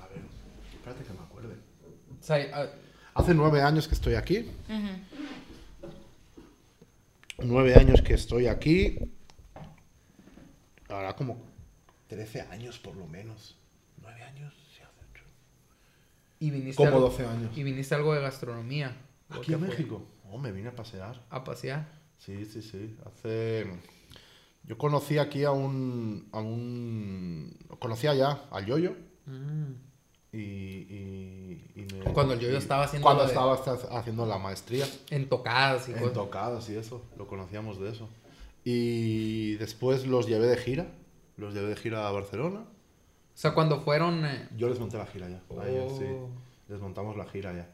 [0.00, 0.22] A ver,
[0.72, 1.54] espérate que me acuerde.
[2.20, 2.66] O sea, ah,
[3.14, 4.48] Hace nueve años que estoy aquí.
[7.38, 8.98] Nueve años que estoy aquí.
[10.90, 11.38] Ahora como
[12.08, 13.56] 13 años por lo menos.
[14.02, 15.24] Nueve años, sí, hace ocho.
[16.38, 17.56] y viniste Como algo- 12 años.
[17.56, 18.96] Y viniste algo de gastronomía.
[19.30, 19.68] ¿o Aquí en fue?
[19.68, 20.02] México.
[20.30, 21.20] Oh, me vine a pasear.
[21.30, 21.86] A pasear.
[22.18, 22.96] Sí, sí, sí.
[23.06, 23.66] Hace.
[24.64, 26.28] Yo conocí aquí a un.
[26.32, 27.56] a un.
[27.78, 28.94] Conocía ya al Yoyo.
[30.32, 33.54] Y, y, y me- Cuando el Yoyo y- estaba haciendo Cuando de- estaba
[33.98, 34.86] haciendo la maestría.
[35.10, 36.14] En tocadas y En cosas.
[36.14, 37.02] tocadas y eso.
[37.18, 38.08] Lo conocíamos de eso.
[38.64, 40.92] Y después los llevé de gira.
[41.36, 42.60] Los llevé de gira a Barcelona.
[42.60, 45.42] O sea, cuando fueron eh, Yo les monté la gira ya.
[45.60, 46.04] A ellos, sí.
[46.08, 46.28] Oh.
[46.68, 47.70] Les montamos la gira ya.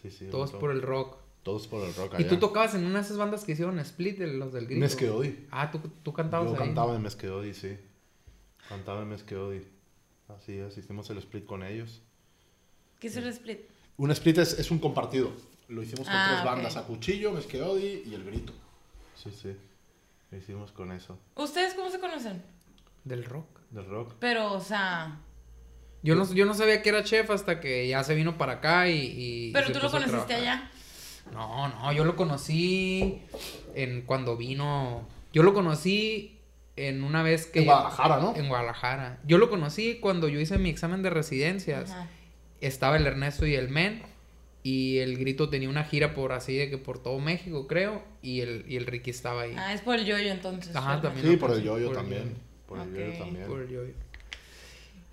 [0.00, 0.26] Sí, sí.
[0.30, 1.16] todos montó- por el rock.
[1.42, 2.28] Todos por el rock Y allá.
[2.28, 4.80] tú tocabas en una de esas bandas que hicieron Split, de los del grito.
[4.80, 5.46] Mesqueodi.
[5.50, 6.58] Ah, tú, tú cantabas Yo ahí.
[6.58, 7.76] cantaba en Mesqueodi, sí.
[8.68, 9.62] Cantaba en Mesqueodi.
[10.28, 12.02] Así es, hicimos el split con ellos.
[12.98, 13.60] ¿Qué es el split?
[13.96, 15.30] Un split es, es un compartido.
[15.68, 16.46] Lo hicimos con Ah, tres ok.
[16.46, 18.52] bandas, a Cuchillo, Mesqueodi y El Grito.
[19.14, 19.56] Sí, sí.
[20.30, 21.18] Hicimos con eso.
[21.36, 22.42] ¿Ustedes cómo se conocen?
[23.04, 23.60] Del rock.
[23.70, 24.14] Del rock.
[24.18, 25.20] Pero, o sea...
[26.02, 28.88] Yo no, yo no sabía que era chef hasta que ya se vino para acá
[28.88, 29.50] y.
[29.52, 30.70] Pero tú lo conociste allá.
[31.32, 33.20] No, no, yo lo conocí
[33.74, 35.08] en cuando vino.
[35.32, 36.38] Yo lo conocí
[36.76, 37.60] en una vez que.
[37.60, 38.36] En Guadalajara, ¿no?
[38.36, 39.18] En Guadalajara.
[39.24, 41.90] Yo lo conocí cuando yo hice mi examen de residencias.
[41.90, 42.06] Ajá.
[42.60, 44.02] Estaba el Ernesto y el Men.
[44.70, 48.02] Y el grito tenía una gira por así de que por todo México, creo.
[48.20, 49.54] Y el, y el Ricky estaba ahí.
[49.56, 50.76] Ah, es por el yoyo entonces.
[50.76, 51.02] Ajá, ¿verdad?
[51.10, 51.26] también.
[51.30, 52.34] Sí, por el Yoyo también.
[52.66, 52.94] Por el.
[52.94, 53.46] Yoyo también.
[53.46, 53.94] Por el Yoyo.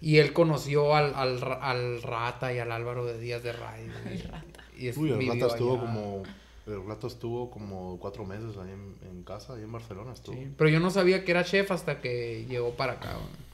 [0.02, 3.92] Y él conoció al, al, al Rata y al Álvaro de Díaz de Radio.
[4.12, 4.64] El rata.
[4.78, 5.82] Y Uy, el rato estuvo allá.
[5.86, 6.24] como...
[6.68, 10.36] El rato estuvo como cuatro meses ahí en, en casa, ahí en Barcelona estuvo.
[10.36, 13.14] Sí, pero yo no sabía que era chef hasta que llegó para acá.
[13.14, 13.45] güey.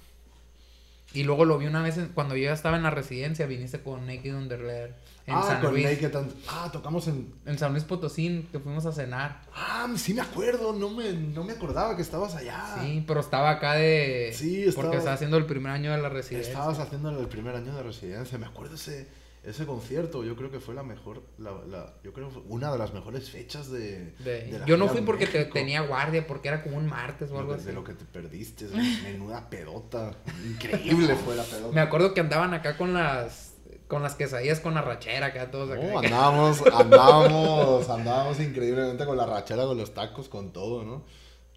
[1.14, 3.82] Y luego lo vi una vez en- cuando yo ya estaba en la residencia, viniste
[3.82, 4.96] con Naked Underlayer
[5.28, 5.84] en ah, San con Luis.
[5.86, 7.34] Naked and- Ah, tocamos en...
[7.46, 9.42] En San Luis Potosí, que fuimos a cenar.
[9.54, 12.78] Ah, sí me acuerdo, no me, no me acordaba que estabas allá.
[12.82, 14.32] Sí, pero estaba acá de...
[14.34, 16.52] Sí, Porque estaba- estaba haciendo el primer año de la residencia.
[16.54, 19.08] Estabas haciendo el primer año de residencia, me acuerdo ese,
[19.44, 22.72] ese concierto, yo creo que fue la mejor, la, la- yo creo que fue una
[22.72, 24.12] de las mejores fechas de...
[24.20, 27.32] De- de la Yo no fui porque te- tenía guardia, porque era como un martes
[27.32, 27.66] o algo que- así.
[27.66, 28.66] de lo que te perdiste,
[29.04, 30.14] menuda pedota,
[30.46, 31.74] increíble fue la pedota.
[31.74, 33.50] Me acuerdo que andaban acá con las
[33.88, 35.82] Con las quesadillas con arrachera, acá todos acá.
[35.86, 41.04] No, andábamos, andábamos, andábamos increíblemente con la rachera, con los tacos, con todo, ¿no?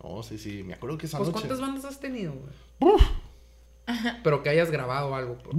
[0.02, 1.40] No, sí, sí, me acuerdo que esa Pues, noche...
[1.46, 2.96] ¿cuántas bandas has tenido, güey?
[4.24, 5.38] Pero que hayas grabado algo.
[5.38, 5.54] pues.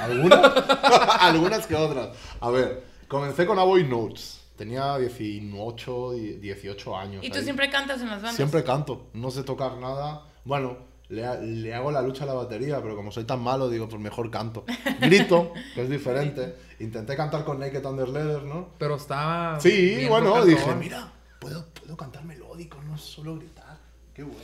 [0.00, 0.40] ¿Algunas?
[1.20, 2.16] Algunas que otras.
[2.40, 4.40] A ver, comencé con Aboy Notes.
[4.56, 7.24] Tenía 18, y 18 años.
[7.24, 7.44] ¿Y tú ahí.
[7.44, 8.34] siempre cantas en las bandas?
[8.34, 9.06] Siempre canto.
[9.12, 10.26] No sé tocar nada.
[10.44, 13.88] Bueno, le, le hago la lucha a la batería, pero como soy tan malo, digo,
[13.88, 14.64] pues mejor canto.
[15.00, 16.56] Grito, que es diferente.
[16.80, 18.70] Intenté cantar con Naked Under Leather, ¿no?
[18.78, 19.60] Pero estaba.
[19.60, 23.78] Sí, bueno, dije, mira, puedo, puedo cantar melódico, no solo gritar.
[24.12, 24.40] Qué bueno.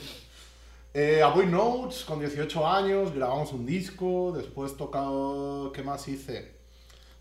[0.97, 6.53] Eh, Aboy Notes, con 18 años, grabamos un disco, después tocado, ¿qué más hice?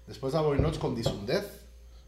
[0.06, 1.44] Después de Aboy Notes con Disundez.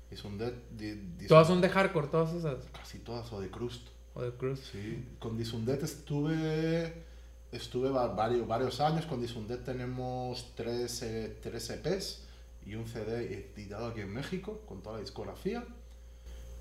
[0.09, 2.59] Disundez, di- Dis- Todas son de hardcore, todas esas.
[2.72, 3.88] Casi todas, o de Crust.
[4.14, 4.61] O de Cruz.
[4.70, 7.02] Sí, con Disundet estuve,
[7.50, 9.05] estuve va- varios, varios años.
[9.05, 12.20] Con Disundet tenemos tres, eh, tres EPs
[12.64, 15.64] y un CD editado aquí en México con toda la discografía.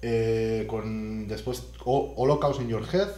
[0.01, 3.09] Eh, con, después Ho- Holocaust in Your Head,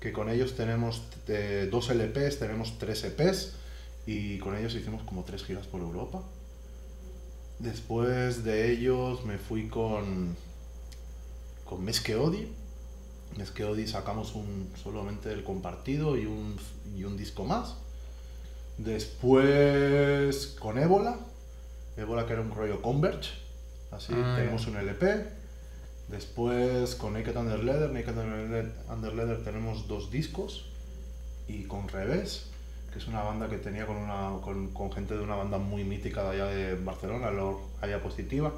[0.00, 3.54] que con ellos tenemos eh, dos LPs, tenemos tres EPs
[4.06, 6.22] y con ellos hicimos como tres giras por Europa.
[7.58, 10.36] Después de ellos me fui con,
[11.64, 12.48] con Mesque Odi.
[13.36, 16.56] Mesque Odi sacamos un, solamente el compartido y un,
[16.96, 17.74] y un disco más.
[18.78, 21.18] Después con Ébola.
[21.96, 23.30] Ébola que era un rollo Converge.
[23.90, 25.26] Así, Ah, tenemos un LP.
[26.08, 27.90] Después con Naked Under Leather.
[27.90, 28.16] Naked
[28.90, 30.64] Under Leather- tenemos dos discos.
[31.46, 32.46] Y con Revés,
[32.92, 35.82] que es una banda que tenía con, una, con, con gente de una banda muy
[35.84, 38.52] mítica de allá de Barcelona, Lord Haya Positiva.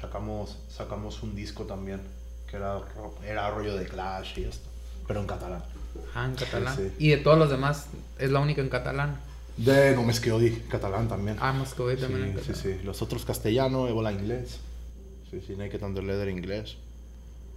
[0.00, 2.00] Sacamos, sacamos un disco también,
[2.48, 2.80] que era,
[3.26, 4.68] era rollo de Clash y esto,
[5.08, 5.64] pero en catalán.
[6.14, 6.76] Ah, en catalán.
[6.76, 6.92] sí.
[6.98, 7.86] Y de todos los demás,
[8.18, 9.20] es la única en catalán.
[9.56, 11.36] De No me que odi, catalán también.
[11.40, 12.78] Ah, hoy también en sí, sí, catalán.
[12.78, 12.84] sí.
[12.84, 14.58] Los otros castellano, Ebola inglés.
[15.40, 16.76] Sí, sí, Naked Under Leather inglés.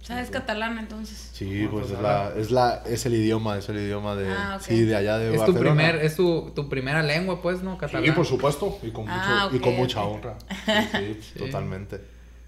[0.02, 1.30] ¿Sabes catalán entonces?
[1.32, 4.54] Sí, Ah, pues es, la, es, la, es el idioma, es el idioma de, Ah,
[4.56, 4.62] ok.
[4.62, 5.74] sí, de allá de Es tu Barcelona.
[5.74, 7.76] primer, es tu, tu primera lengua, pues, ¿no?
[7.76, 8.04] Catalán.
[8.04, 10.36] Sí, por supuesto, y con, mucho, Ah, y con mucha honra.
[10.48, 11.38] Sí, sí, Sí.
[11.40, 11.98] totalmente.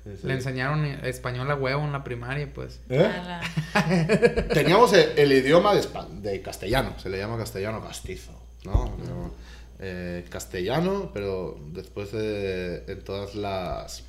[0.05, 0.27] Sí, sí.
[0.29, 2.81] Le enseñaron español a huevo en la primaria, pues.
[2.89, 3.05] ¿Eh?
[3.05, 3.41] A
[3.75, 8.33] la- Teníamos el, el idioma de, espa- de castellano, se le llama castellano castizo,
[8.65, 8.97] ¿no?
[9.03, 9.35] Pero,
[9.81, 14.05] eh, castellano, pero después de, en todas las...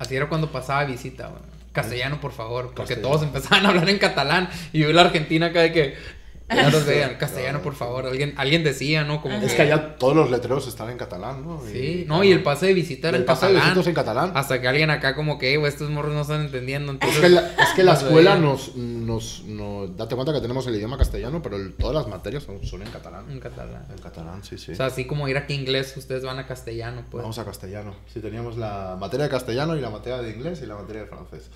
[0.00, 1.30] Así era cuando pasaba visita.
[1.72, 2.72] Castellano, por favor.
[2.74, 3.08] Porque Castellano.
[3.08, 4.48] todos empezaban a hablar en catalán.
[4.72, 6.19] Y yo la Argentina acá de que...
[6.54, 8.06] Ya veían, castellano, por favor.
[8.06, 9.22] Alguien, alguien decía, ¿no?
[9.22, 11.62] Como Es que- allá todos los letreros están en catalán, ¿no?
[11.70, 13.68] Sí, no, y el pase de visita era el pase de catalán.
[13.74, 14.32] visitos en catalán.
[14.34, 16.96] Hasta que alguien acá como que, "Eh, güey, estos morros no están entendiendo.
[17.00, 20.74] Es que la, es que la escuela nos, nos, nos- Date cuenta que tenemos el
[20.76, 23.30] idioma castellano, pero el- todas las materias son, son en catalán.
[23.30, 23.86] En catalán.
[23.90, 24.72] En catalán, sí, sí.
[24.72, 27.22] O sea, así como ir aquí a inglés, ustedes van a castellano, pues.
[27.22, 27.94] Vamos a castellano.
[28.12, 31.06] Sí, teníamos la materia de castellano y la materia de inglés y la materia de
[31.08, 31.48] francés.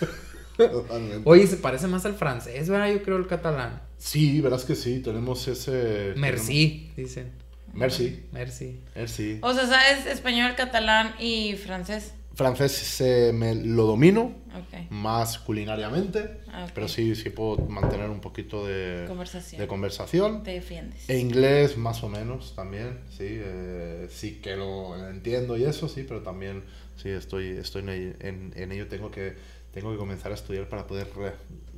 [0.56, 1.22] Totalmente.
[1.24, 2.92] Oye, se parece más al francés, ¿verdad?
[2.92, 3.82] Yo creo el catalán.
[3.98, 6.12] Sí, verás que sí, tenemos ese...
[6.16, 7.32] Merci, dicen.
[7.32, 8.22] tenemos- Merci.
[8.32, 8.80] Merci.
[8.94, 9.38] Merci.
[9.42, 12.12] O sea, ¿sabes español, catalán y francés?
[12.34, 14.90] Francés eh, me lo domino Ok.
[14.90, 16.70] más culinariamente, Ah, ok.
[16.74, 19.60] pero sí, sí puedo mantener un poquito de Conversación.
[19.60, 20.42] de conversación.
[20.42, 21.08] Te defiendes.
[21.08, 26.04] E inglés más o menos también, sí, eh, sí que lo entiendo y eso, sí,
[26.06, 26.64] pero también
[26.96, 29.36] sí estoy, estoy en, en- en ello, tengo que,
[29.74, 31.34] tengo que comenzar a estudiar para poder re-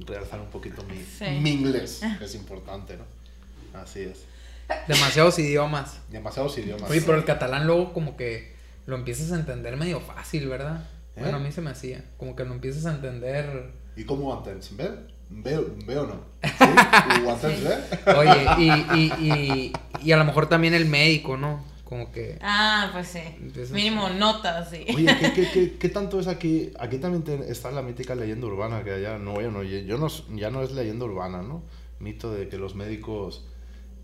[0.07, 1.25] realzar un poquito mi, Sí.
[1.41, 3.05] mi inglés, que es importante, ¿no?
[3.81, 4.25] Así es.
[4.89, 5.99] Demasiados idiomas.
[6.11, 6.91] Demasiados idiomas.
[6.91, 8.55] Oye, pero el catalán luego como que
[8.87, 10.85] lo empiezas a entender medio fácil, ¿verdad?
[11.17, 11.21] ¿Eh?
[11.21, 12.05] Bueno, a mí se me hacía.
[12.19, 13.71] Como que lo empiezas a entender.
[13.97, 14.77] ¿Y cómo ho entens?
[14.77, 14.91] Ve?
[15.29, 16.21] Veo, veo o no?
[16.43, 17.25] Sí?
[17.27, 18.13] Ho entens, eh?
[18.17, 21.65] Oye, y, y, y, y a lo mejor también el médico, ¿no?
[21.87, 22.37] Como que.
[22.42, 23.20] Ah, pues sí.
[23.40, 24.85] Empiezas- Mínimo notas, sí.
[24.94, 26.72] Oye, ¿qué, qué, qué, qué tanto es aquí?
[26.81, 30.09] Aquí también te- está la mítica leyenda urbana, que allá no, yo no, yo no,
[30.37, 31.62] ya no es leyenda urbana, ¿no?
[32.01, 33.44] Mito de que los médicos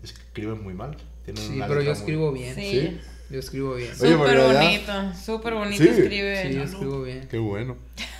[0.01, 0.95] escriben muy mal.
[1.25, 2.55] Tienen Sí, pero yo muy- escribo bien.
[2.55, 2.71] Sí.
[2.71, 2.99] ¿Sí?
[3.29, 3.95] Yo escribo bien.
[3.95, 5.89] Súper allá- bonito, súper bonito Sí.
[5.89, 6.43] escribe.
[6.47, 7.27] Sí, yo escribo bien.
[7.29, 7.77] Qué bueno.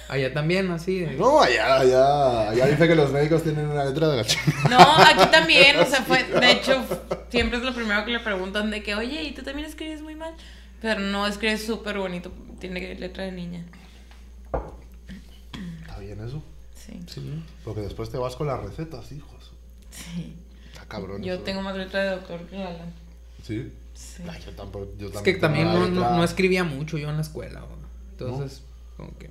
[0.09, 0.99] Allá también, así.
[0.99, 4.69] de- No, allá, allá, allá dice que los médicos tienen una letra de la chingada.
[4.69, 6.83] No, aquí también, o sea, fue, de hecho,
[7.29, 10.15] siempre es lo primero que le preguntan de que, oye, ¿y tú también escribes muy
[10.15, 10.33] mal?
[10.81, 13.65] Pero no, escribes súper bonito, tiene letra de niña.
[15.81, 16.43] Está bien eso.
[16.75, 17.43] Sí, Sí.
[17.63, 19.51] Porque después te vas con las recetas, hijos.
[19.91, 20.35] sí.
[20.71, 21.21] Está cabrón.
[21.23, 21.43] Yo eso.
[21.43, 22.93] tengo más letra de doctor que la Alan.
[23.43, 23.71] Sí.
[24.03, 24.23] Sí.
[24.29, 27.63] Ay, yo tampoco, yo Es que también no, no, escribía mucho yo en la escuela.
[28.11, 28.63] Entonces,
[28.97, 29.29] como que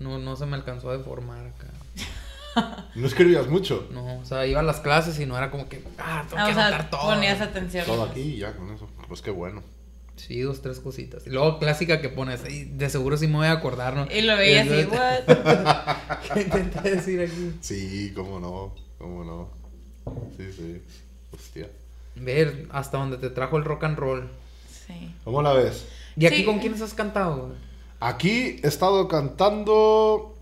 [0.00, 1.68] no, no se me alcanzó a deformar acá.
[2.94, 3.88] No escribías mucho.
[3.90, 6.46] No, o sea, iba a las clases y no era como que, ah, tengo Ah,
[6.46, 7.00] que o sea, todo.
[7.02, 7.84] ponías atención.
[7.84, 8.88] Todo aquí y ya con eso.
[9.08, 9.60] Pues qué bueno.
[10.14, 11.26] Sí, dos, tres cositas.
[11.26, 14.06] Y luego clásica que pones, "Ay, de seguro sí me voy a acordar, ¿no?
[14.08, 15.24] Y lo veía así, what?
[16.34, 17.56] ¿Qué intenté decir aquí?
[17.60, 19.50] Sí, cómo no, cómo no.
[20.36, 20.80] Sí, sí.
[21.32, 21.68] Hostia.
[22.16, 24.28] Ver hasta donde te trajo el rock and roll.
[24.86, 25.12] Sí.
[25.24, 25.86] ¿Cómo la ves?
[26.16, 26.44] ¿Y aquí Sí.
[26.44, 27.54] con quiénes has cantado?
[28.00, 30.36] Aquí he estado cantando.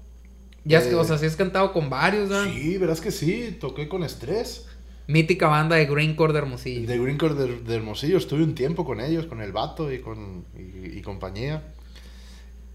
[0.65, 2.53] Ya es que, Eh, o sea, sí has cantado con varios, ¿verdad?
[2.53, 4.67] Sí, verás que sí, toqué con estrés.
[5.09, 6.87] Mítica banda de Greencore de Hermosillo.
[6.87, 10.01] De Green Core de, de Hermosillo estuve un tiempo con ellos, con el vato y
[10.01, 11.63] con y, y compañía.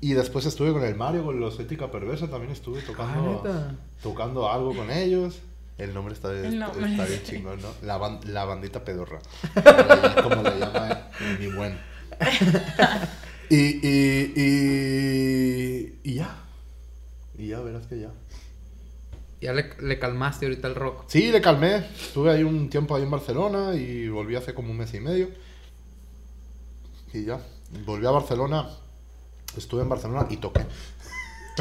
[0.01, 3.71] Y después estuve con el Mario, con los Ética Perversa, también estuve tocando, Ah,
[4.03, 5.39] tocando algo con ellos.
[5.77, 6.89] El nombre está, El nombre.
[6.91, 7.69] está bien chingón, ¿no?
[7.83, 9.19] La, ban- la bandita pedorra.
[10.23, 11.07] Como le, llama
[11.39, 11.77] mi buen.
[13.49, 16.35] Y, y, y, y ya.
[17.37, 18.11] Y ya, verás que ya.
[19.39, 21.05] Ya le, le calmaste ahorita el rock.
[21.07, 21.77] Sí, le calmé.
[21.77, 25.29] Estuve ahí un tiempo ahí en Barcelona y volví hace como un mes y medio.
[27.13, 27.39] Y ya.
[27.85, 28.67] Volví a Barcelona.
[29.55, 30.65] Estuve en Barcelona y toqué.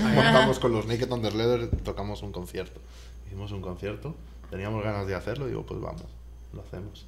[0.02, 2.81] Montamos con los Naked Under Leather, tocamos un concierto.
[3.26, 4.14] Hicimos un concierto.
[4.50, 5.46] Teníamos ganas de hacerlo.
[5.46, 6.04] Digo, pues vamos,
[6.52, 7.06] lo hacemos.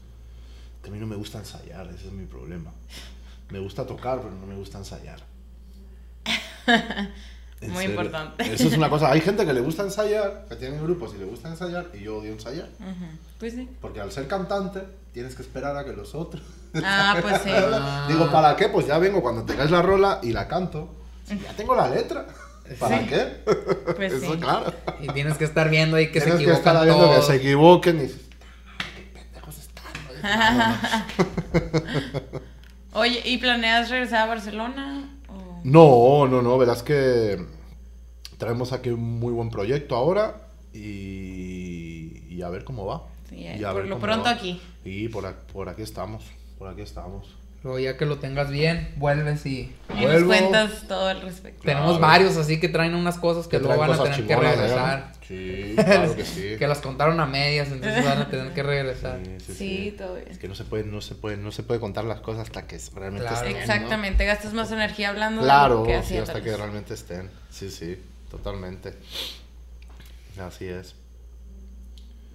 [0.82, 2.72] Que a mí no me gusta ensayar, ese es mi problema.
[3.50, 5.20] Me gusta tocar, pero no me gusta ensayar.
[7.60, 8.52] En Muy importante.
[8.52, 9.10] Eso es una cosa.
[9.10, 12.18] Hay gente que le gusta ensayar, que tiene grupos y le gusta ensayar, y yo
[12.18, 12.68] odio ensayar.
[12.78, 13.06] Ujú.
[13.40, 13.68] Pues sí.
[13.80, 16.42] Porque al ser cantante, tienes que esperar a que los otros.
[16.84, 17.50] Ah, pues sí.
[18.12, 18.68] Digo, ¿para qué?
[18.68, 20.94] Pues ya vengo cuando tengáis la rola y la canto.
[21.26, 22.26] Si ya tengo la letra.
[22.78, 23.06] ¿Para Sí.
[23.08, 23.26] qué?
[23.96, 24.38] Pues Eso, sí.
[24.40, 24.72] claro.
[25.00, 27.36] Y tienes que estar viendo ahí que Tienes se que estar equivocan viendo que se
[27.36, 28.20] equivoquen y dices,
[28.78, 29.92] "Ah, qué pendejos están.
[32.92, 33.00] ¿no?".
[33.00, 35.08] Oye, ¿y planeas regresar a Barcelona?
[35.28, 37.38] O- No, no, no, verás que
[38.38, 40.36] traemos aquí un muy buen proyecto ahora
[40.72, 43.04] y, y a ver cómo va.
[43.28, 44.30] Sí, eh, Y a por ver lo pronto va.
[44.30, 44.60] aquí.
[44.84, 46.24] Y por aquí estamos,
[46.58, 47.36] por aquí estamos.
[47.64, 49.74] Luego ya que lo tengas bien, vuelves y...
[49.98, 51.62] Y nos cuentas todo al respecto.
[51.62, 51.80] Claro.
[51.80, 55.12] Tenemos varios así que traen unas cosas que, luego traen van a tener que regresar.
[55.26, 56.54] Sí, claro que sí.
[56.58, 59.18] Que las contaron a medias, entonces van a tener que regresar.
[59.24, 59.94] Sí, sí, Sí, sí.
[59.98, 60.28] todo bien.
[60.30, 62.66] Es que no se puede, no se puede, no se puede contar las cosas hasta
[62.68, 63.36] que realmente Claro.
[63.48, 63.52] estén.
[63.54, 63.58] ¿no?
[63.58, 67.28] Exactamente, gastas más energía hablando de Claro, lo que sí, hasta que realmente estén.
[67.50, 68.94] Sí, sí, totalmente.
[70.40, 70.94] Así es.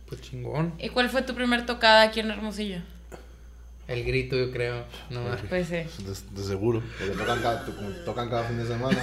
[0.10, 0.74] Pues chingón.
[0.80, 2.82] ¿Y cuál fue tu primer tocada aquí en Hermosillo?
[3.86, 4.86] El grito, yo creo.
[5.10, 5.20] No,
[5.50, 5.74] Pues sí.
[5.76, 7.74] De, de seguro, porque tocan cada, to-
[8.06, 8.98] tocan cada fin de semana.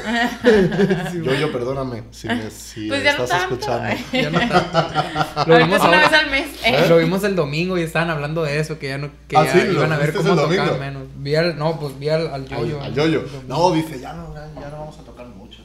[1.22, 3.94] yo, yo, perdóname si me si Pues ya estás escuchando.
[4.10, 5.44] ya no tanto.
[5.46, 6.48] Lo vimos una vez al mes.
[6.64, 6.86] eh.
[6.88, 9.52] Lo vimos el domingo y estaban hablando de eso, que ya no que Ah, ya
[9.52, 10.78] sí, ¿lo iban a ver cómo tocar domingo?
[10.78, 11.02] menos.
[11.16, 12.80] Vi al, no, pues vi al, al yoyo.
[12.82, 13.24] al yoyo.
[13.46, 15.62] No, dice, ya no, ya no vamos a tocar mucho.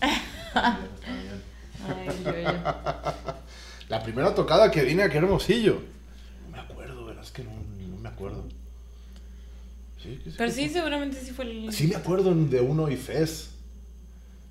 [0.00, 1.42] Está bien.
[1.86, 2.52] Ay, el yo-yo.
[3.90, 5.80] La primera tocada que vine aquí a Hermosillo.
[6.46, 8.44] No me acuerdo, verás que no, no me acuerdo.
[10.02, 11.72] Sí, que Pero sí, seguramente sí fue el...
[11.72, 13.50] Sí me acuerdo de Uno y Fez.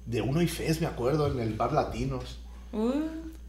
[0.06, 2.40] De Uno y Fez me acuerdo en el bar Latinos.
[2.74, 2.92] Uh,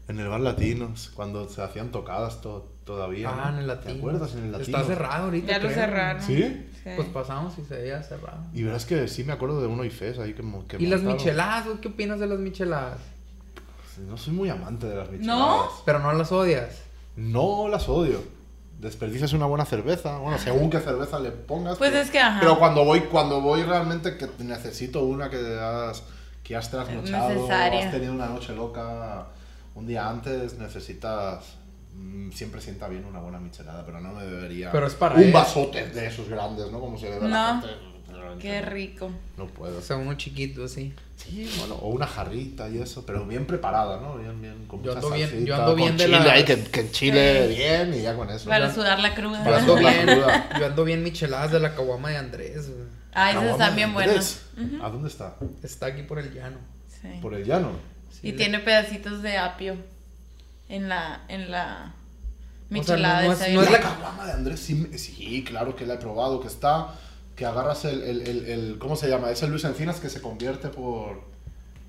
[0.07, 3.29] En el bar Latinos, cuando se hacían tocadas to- todavía.
[3.29, 3.57] Ah, ¿no?
[3.57, 3.93] en el latino.
[3.93, 4.77] ¿Te acuerdas en el latino?
[4.77, 5.47] Está cerrado ahorita.
[5.47, 5.73] ya lo creo.
[5.75, 6.21] cerraron.
[6.23, 6.65] ¿Sí?
[6.95, 8.39] Pues pasamos y se veía cerrado.
[8.53, 10.85] Y verás que sí me acuerdo de Uno y Fez ahí que, mo- que ¿Y
[10.87, 11.17] las montaron.
[11.17, 11.65] micheladas?
[11.65, 11.81] güey?
[11.81, 12.99] ¿Qué opinas de las micheladas?
[14.07, 15.17] No soy muy amante de las ¿No?
[15.17, 15.69] micheladas.
[15.85, 16.81] Pero no las odias.
[17.17, 18.21] No las odio.
[18.79, 20.17] Desperdicias una buena cerveza.
[20.19, 21.77] Bueno, según qué cerveza le pongas.
[21.77, 22.39] Pues pero, es que, ajá.
[22.39, 26.03] Pero cuando voy, cuando voy realmente que necesito una que has,
[26.43, 27.85] que has trasnochado, necesaria.
[27.85, 29.25] has tenido una noche loca
[29.73, 31.43] un día antes, necesitas.
[31.95, 35.23] mm, Siempre sienta bien una buena michelada, pero no me bebería Pero es para un
[35.23, 35.31] él.
[35.31, 36.79] vasote de esos grandes, ¿no?
[36.79, 37.61] Como se bebe a la
[38.09, 38.37] No.
[38.39, 39.11] Qué rico.
[39.37, 39.77] No puedo.
[39.79, 40.93] O sea, uno chiquito así.
[41.17, 44.17] Sí, bueno, o una jarrita y eso, pero bien preparada, ¿no?
[44.17, 46.63] Bien, bien, con Yo ando bien- salsita, yo ando bien con de chile ahí, que,
[46.63, 47.55] que en chile Sí.
[47.55, 48.47] bien y ya con eso.
[48.49, 48.73] Para Ya.
[48.73, 49.39] sudar la cruda.
[49.39, 50.59] Yo Para ando sudar la bien, cruda.
[50.59, 52.69] yo ando bien micheladas de la caguama de Andrés.
[52.69, 52.87] güey.
[53.13, 54.41] Ah, esas están bien buenas.
[54.81, 55.35] ¿A dónde está?
[55.63, 56.57] Está aquí por el llano.
[56.87, 57.07] Sí.
[57.21, 57.71] Por el llano.
[58.11, 59.75] Sí, Y le- tiene pedacitos de apio
[60.69, 61.93] en la, en la
[62.69, 63.21] O sea, michelada.
[63.23, 65.85] no- no esa es- bien no es la caguama de Andrés, sí, sí, claro que
[65.87, 66.93] la he probado, que está,
[67.37, 69.31] que agarras el, el, el, el- ¿cómo se llama?
[69.31, 71.21] Es el Luis Encinas que se convierte por,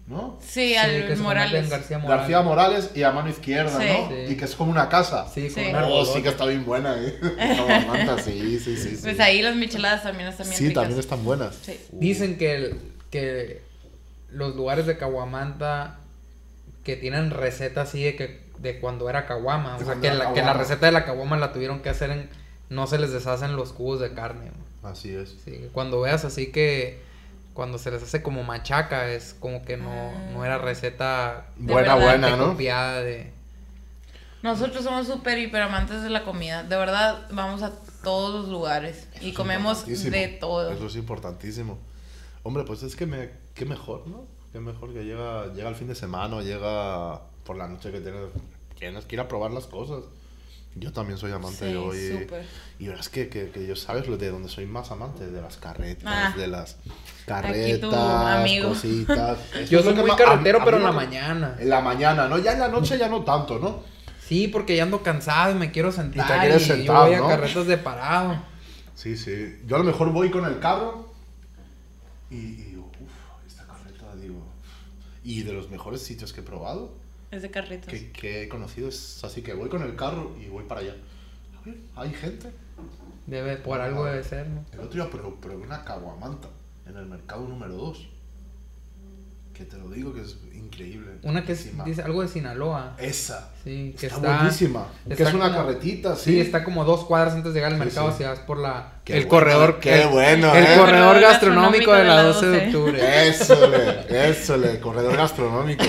[0.06, 0.38] ¿no?
[0.40, 1.68] Sí, Sí, al Morales.
[1.70, 2.20] García Morales.
[2.20, 3.86] García Morales y a mano izquierda, Sí.
[3.88, 4.08] ¿no?
[4.10, 4.32] Sí.
[4.32, 5.26] Y que es como una casa.
[5.32, 5.70] Sí, con Sí.
[5.70, 7.18] una Oh, sí que está bien buena, ¿eh?
[7.88, 8.96] Manta, sí, sí, sí.
[8.96, 8.98] sí.
[9.02, 10.82] Pues ahí las micheladas también están bien Sí, ricas.
[10.82, 11.54] también están buenas.
[11.62, 11.80] Sí.
[11.92, 11.98] Uh.
[11.98, 12.78] Dicen que, el-
[13.10, 13.62] que
[14.30, 15.96] los lugares de Caguamanta
[16.84, 20.42] que tienen receta así de que de cuando era caguama, o sea, que la, que
[20.42, 22.28] la receta de la caguama la tuvieron que hacer en
[22.70, 24.40] no se les deshacen los cubos de carne.
[24.50, 24.67] güey.
[24.82, 25.36] Así es.
[25.44, 27.00] Sí, cuando veas así que
[27.54, 30.30] cuando se les hace como machaca es como que no, Ah.
[30.32, 32.10] no era receta De Buena, verdad.
[32.20, 32.48] buena, ¿no?
[32.52, 33.32] copiada de
[34.42, 36.62] Nosotros somos súper hiper amantes de la comida.
[36.62, 37.72] De verdad, vamos a
[38.04, 40.70] todos los lugares y comemos de todo.
[40.72, 41.76] Eso es importantísimo.
[42.44, 44.24] Hombre, pues es que me, qué mejor, ¿no?
[44.52, 48.00] Qué mejor que llega, llega el fin de semana o llega por la noche que
[48.00, 48.22] tienes,
[48.78, 50.04] tienes que ir a probar las cosas.
[50.78, 52.26] Yo también soy amante Sí, de hoy.
[52.78, 55.56] Y verás que, que, que yo sabes lo de donde soy más amante, de las
[55.56, 56.34] carretas, Ah.
[56.36, 56.90] de las Aquí
[57.26, 59.38] carretas, cositas.
[59.70, 61.56] Yo soy muy carretero, a- pero en la mañana.
[61.58, 62.38] En la mañana, ¿no?
[62.38, 63.82] Ya en la noche ya no tanto, ¿no?
[64.24, 66.24] Sí, porque ya ando cansado y me quiero sentar.
[66.24, 68.42] Y te quieres yo sentar, voy a carretas de parado.
[68.94, 69.58] Sí, sí.
[69.66, 71.12] Yo a lo mejor voy con el carro
[72.30, 74.46] y, y digo, uff, esta carreta, digo.
[75.24, 76.94] Y de los mejores sitios que he probado,
[77.30, 77.90] Es de carritos.
[77.92, 80.96] que, que he conocido, es así que voy con el carro y voy para allá.
[81.60, 82.50] A ver, hay gente.
[83.26, 84.64] Debe, por algo debe ser, ¿no?
[84.72, 86.48] El otro día probé probé una caguamanta
[86.88, 88.08] en el mercado número 2.
[89.52, 91.10] Que te lo digo que es increíble.
[91.24, 92.94] Una que es, dice algo de Sinaloa.
[92.96, 93.50] Esa.
[93.64, 94.36] Sí, que está, está.
[94.38, 94.86] buenísima.
[95.04, 96.30] que está es una como- carretita, sí.
[96.30, 98.10] Sí, está como dos cuadras antes de llegar al Sí, mercado.
[98.12, 98.18] sí.
[98.18, 99.00] Si vas por la.
[99.04, 99.80] Qué el bueno, corredor.
[99.80, 100.76] qué el- bueno, El ¿eh?
[100.78, 102.66] corredor gastronómico de la 12 de 12.
[102.68, 103.28] octubre.
[103.28, 105.84] Eso le, eso le, corredor gastronómico.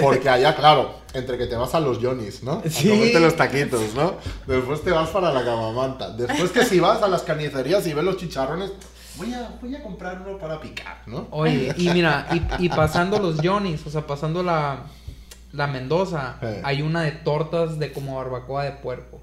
[0.00, 2.62] Porque allá, claro, entre que te vas a los Johnny's, ¿no?
[2.64, 2.88] A Sí.
[2.88, 4.14] comerte los taquitos, ¿no?
[4.46, 6.10] Después te vas para la camamanta.
[6.10, 8.72] Después que si vas a las carnicerías y ves los chicharrones,
[9.16, 11.28] voy a, voy a comprar uno para picar, ¿no?
[11.30, 12.26] Oye, y mira,
[12.58, 14.84] y, y pasando los Johnny's, o sea, pasando la,
[15.52, 16.60] la Mendoza, Eh.
[16.64, 19.20] hay una de tortas de como barbacoa de puerco.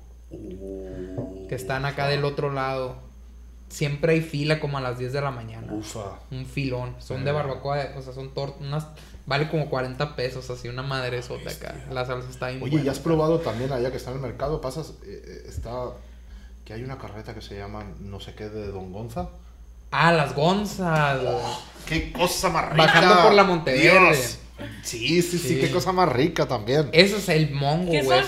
[1.50, 2.96] Que están acá del otro lado.
[3.68, 5.72] Siempre hay fila como a las 10 de la mañana.
[5.74, 6.20] Ufa.
[6.32, 6.96] Un filón.
[7.00, 8.88] Son de barbacoa, de- o sea, son tortas, unas...
[9.32, 11.74] Vale como 40 pesos, así una madre sota acá.
[11.90, 12.86] La salsa está bien Oye, buena.
[12.88, 14.60] ¿ya has probado también allá que está en el mercado?
[14.60, 15.72] Pasas, eh, eh, está...
[16.66, 19.30] Que hay una carreta que se llama no sé qué de Don Gonza.
[19.90, 21.22] Ah, las gonzas.
[21.86, 22.84] ¡Qué cosa más rica!
[22.84, 23.82] Bajando por la Monteverde.
[23.90, 24.38] Dios.
[24.84, 25.60] Sí, sí, sí, Sí.
[25.62, 26.90] qué cosa más rica también.
[26.92, 28.20] Eso es el mongo, ¿Qué güey.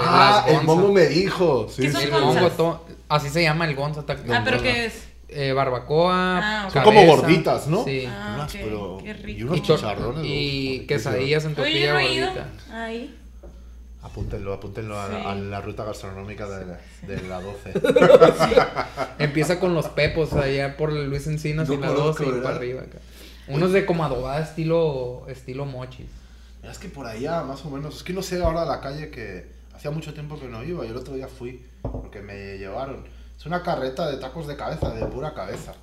[0.00, 1.68] Ah, el mongo me dijo.
[1.70, 2.08] Sí, ¿Qué son sí.
[2.08, 4.04] El mongo, así se llama el gonza.
[4.08, 5.07] Ah, pero ¿qué es?
[5.28, 6.38] Eh, barbacoa.
[6.66, 6.70] Ah.
[6.70, 7.84] Son como gorditas, ¿no?
[7.84, 8.04] Sí.
[8.08, 9.38] Ah, Unas, pero- qué rico.
[9.38, 10.24] Y unos chicharrones.
[10.26, 12.46] y quesadillas en tortilla gordita.
[12.72, 13.14] ahí.
[14.02, 15.24] Apúntenlo, apúntenlo a, la- Sí.
[15.26, 17.72] a la ruta gastronómica de, la- de la 12.
[19.18, 22.56] Empieza con los pepos allá por Luis Encinas No y la conozco, 12 y para
[22.56, 22.98] arriba acá.
[23.48, 26.06] Unos de como adobada estilo, estilo mochis.
[26.60, 27.96] Mira, Es que por allá, más o menos.
[27.96, 30.88] Es que no sé ahora la calle que hacía mucho tiempo que no iba y
[30.88, 33.04] el otro día fui porque me llevaron.
[33.38, 35.74] Es una carreta de tacos de cabeza, de pura cabeza.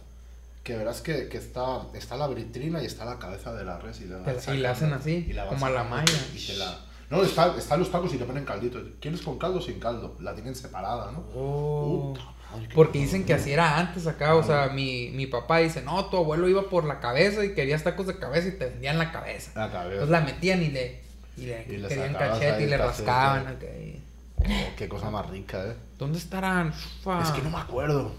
[0.64, 4.02] Que verás que, que está, está la vitrina y está la cabeza de la res
[4.02, 6.12] y la, van Y la hacen así, y la como a la malla.
[6.34, 6.80] y te la-
[7.12, 8.80] No, está, están los tacos y te ponen caldito.
[9.00, 10.16] ¿Quieres con caldo o sin caldo?
[10.20, 11.24] La tienen separada, ¿no?
[11.36, 12.14] Oh.
[12.16, 15.84] Puta madre, Porque dicen que así era antes acá, o sea, mi, mi papá dice,
[15.84, 18.98] no, tu abuelo iba por la cabeza y querías tacos de cabeza y te vendían
[18.98, 19.52] la cabeza.
[19.56, 20.02] La cabeza.
[20.04, 21.00] Entonces la metían y le,
[21.38, 23.66] y le Y le querían cachete y le rascaban acá.
[23.68, 24.02] y-
[24.38, 25.76] Oh, qué cosa más rica, eh.
[25.98, 26.70] ¿Dónde estarán?
[27.00, 27.22] Ufa.
[27.24, 28.12] Es que no me acuerdo.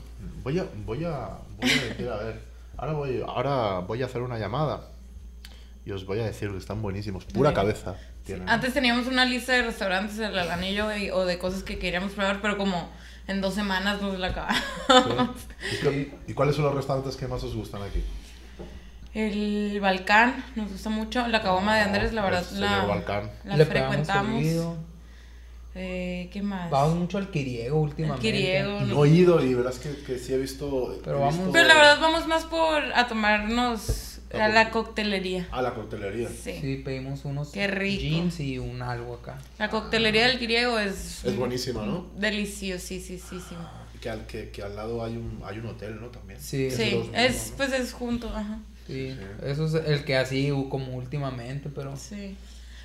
[0.43, 2.41] Voy a, voy a, voy a decir, a ver.
[2.79, 4.89] Ahora voy, ahora voy a hacer una llamada
[5.85, 7.25] y os voy a decir que están buenísimos.
[7.27, 7.55] Pura Sí.
[7.57, 7.95] cabeza.
[8.25, 8.49] tienen.
[8.49, 12.13] Antes teníamos una lista de restaurantes en el anillo y- o de cosas que queríamos
[12.13, 12.91] probar, pero como
[13.29, 15.37] en dos semanas nos la acabamos.
[15.73, 18.03] ¿Y, qué- y cuáles son los restaurantes que más os gustan aquí?
[19.15, 21.27] El Balcán nos gusta mucho.
[21.29, 24.43] La Caguama de Andrés, la verdad, El la, la pegamos frecuentamos.
[24.43, 24.77] seguido.
[25.79, 26.71] Eh, ¿Qué más?
[26.71, 28.23] Vamos mucho al Quiriego últimamente.
[28.23, 28.81] Quiriego.
[28.81, 30.99] No he ido y verás que, que sí he visto.
[31.05, 35.47] Pero he vamos- visto- Pero la verdad vamos más por a tomarnos a la coctelería.
[35.51, 36.29] A la coctelería.
[36.29, 36.53] Sí.
[36.61, 38.01] Sí, pedimos unos Qué rico.
[38.03, 39.39] jeans y un algo acá.
[39.59, 41.25] La coctelería del griego es...
[41.25, 42.07] Es buenísima, ¿no?
[42.17, 43.69] Deliciosísimo.
[44.01, 46.09] Que al, que, que al lado hay un, hay un hotel, ¿no?
[46.09, 46.41] También.
[46.41, 47.57] Sí, Es Sí, es, ¿no?
[47.57, 48.59] pues es junto, ajá.
[48.87, 49.19] Sí, Sí.
[49.45, 52.37] eso es el que así como últimamente, pero Sí.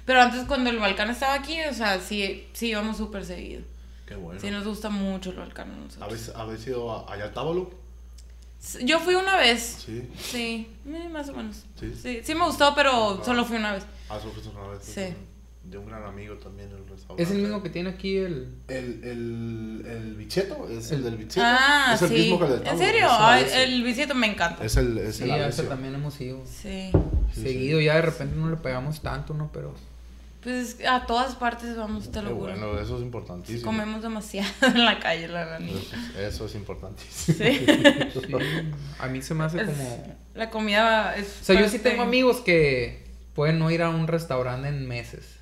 [0.06, 3.62] Pero antes cuando el Balcán estaba aquí, o sea, sí, sí íbamos súper seguido.
[4.06, 4.39] Qué bueno.
[4.41, 6.02] Sí nos gusta mucho el Balcán a nosotros.
[6.04, 7.72] ¿Habéis, ¿Habéis ido a, allá al Tábalo?
[8.84, 9.84] Yo fui una vez.
[9.86, 10.08] Sí.
[10.20, 11.64] Sí, eh, más o menos.
[11.80, 11.93] Sí.
[11.99, 13.24] Sí, sí me gustó, pero Ajá.
[13.24, 13.84] solo fui una vez.
[14.10, 14.84] Ah, eso fuiste una vez.
[14.84, 15.14] Sí.
[15.64, 17.22] De un gran amigo también el restaurante.
[17.24, 21.41] es el mismo que tiene aquí el El, el, el bicheto, es el del bicheto.
[21.45, 22.14] Ah, es el sí.
[22.16, 23.06] mismo que el del ¿En Tábalo, serio?
[23.06, 23.60] es el Ay, Alessio.
[23.62, 24.66] el visito me encanta.
[24.66, 25.64] Es el, es Sí, el a ese Alessio.
[25.68, 26.41] también hemos ido.
[26.45, 26.91] Sí.
[27.34, 29.49] Sí, Seguido, ya de repente no le pegamos tanto, ¿no?
[29.54, 29.74] Pero
[30.42, 32.52] Pues a todas partes vamos, te lo juro.
[32.52, 33.64] bueno, eso es importantísimo.
[33.64, 35.62] Comemos demasiado en la calle, la verdad.
[35.62, 37.38] Eso, eso es importantísimo.
[37.38, 37.66] Sí.
[38.28, 38.36] sí,
[38.98, 40.18] a mí se me hace como...
[40.34, 41.42] La comida es.
[41.42, 43.04] O sea, yo sí tengo amigos que
[43.36, 45.38] pueden no ir a un restaurante en meses.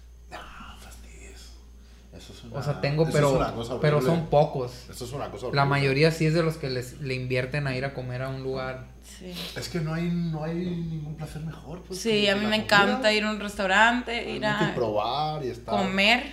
[2.17, 4.89] Eso es una, O sea, tengo, eso pero, es una cosa pero son pocos.
[4.89, 5.65] Eso es una cosa La horrible.
[5.65, 8.43] mayoría sí es de los que les, le invierten a ir a comer a un
[8.43, 8.87] lugar.
[9.17, 9.33] Sí.
[9.57, 11.81] Es que no hay, no hay ningún placer mejor.
[11.83, 15.49] Pues, Sí, a mí me comida, encanta ir a un restaurante, ir a probar y
[15.49, 15.75] estar.
[15.75, 16.23] comer.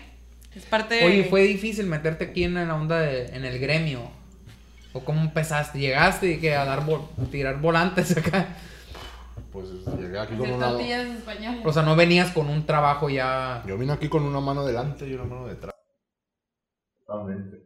[0.55, 1.05] Es parte de.
[1.05, 4.03] Oye, fue difícil meterte aquí en la onda de, en el gremio.
[4.93, 5.79] ¿O cómo empezaste?
[5.79, 8.49] ¿Llegaste y que a dar vol- tirar volantes acá?
[9.53, 9.69] Pues
[9.99, 10.71] llegué aquí con una...
[10.81, 11.67] españolas.
[11.67, 13.63] O sea, no venías con un trabajo ya...
[13.67, 15.75] Yo vine aquí con una mano delante y una mano detrás.
[17.07, 17.63] Totalmente.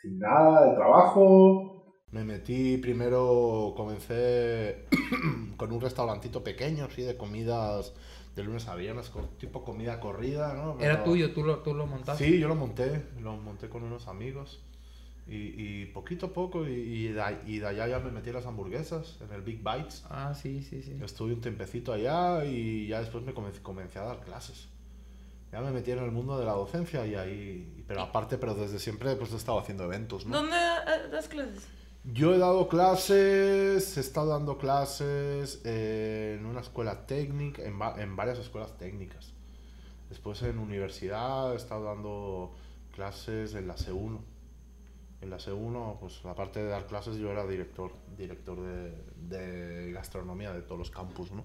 [0.00, 1.69] Sin nada de trabajo.
[2.12, 4.86] Me metí primero, comencé
[5.56, 7.92] con un restaurantito pequeño, así de comidas
[8.34, 10.76] de lunes a viernes, tipo comida corrida, ¿no?
[10.80, 12.24] Era Pero- tuyo, tú lo, tú lo montaste.
[12.24, 14.60] Sí, yo lo monté, lo monté con unos amigos.
[15.28, 18.32] Y, y poquito a poco, y, y, de, y de allá ya me metí a
[18.32, 20.04] las hamburguesas, en el Big Bites.
[20.10, 20.98] Ah, sí, sí, sí.
[21.04, 24.68] Estuve un tiempecito allá y ya después me comencé, comencé a dar clases.
[25.52, 28.80] Ya me metí en el mundo de la docencia y ahí, pero aparte, pero desde
[28.80, 30.36] siempre pues he estado haciendo eventos, ¿no?
[30.38, 31.68] ¿Dónde eh, das clases?
[32.04, 38.16] Yo he dado clases, he estado dando clases en una escuela técnica, en, va- en
[38.16, 39.32] varias escuelas técnicas.
[40.08, 42.52] Después en universidad he estado dando
[42.94, 44.20] clases en la C1.
[45.22, 48.94] En la C1, pues aparte de dar clases, yo era director, director de,
[49.36, 51.44] de gastronomía de todos los campus, ¿no?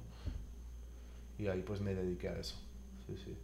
[1.38, 2.56] Y ahí pues me dediqué a eso.
[3.08, 3.38] Sí, sí.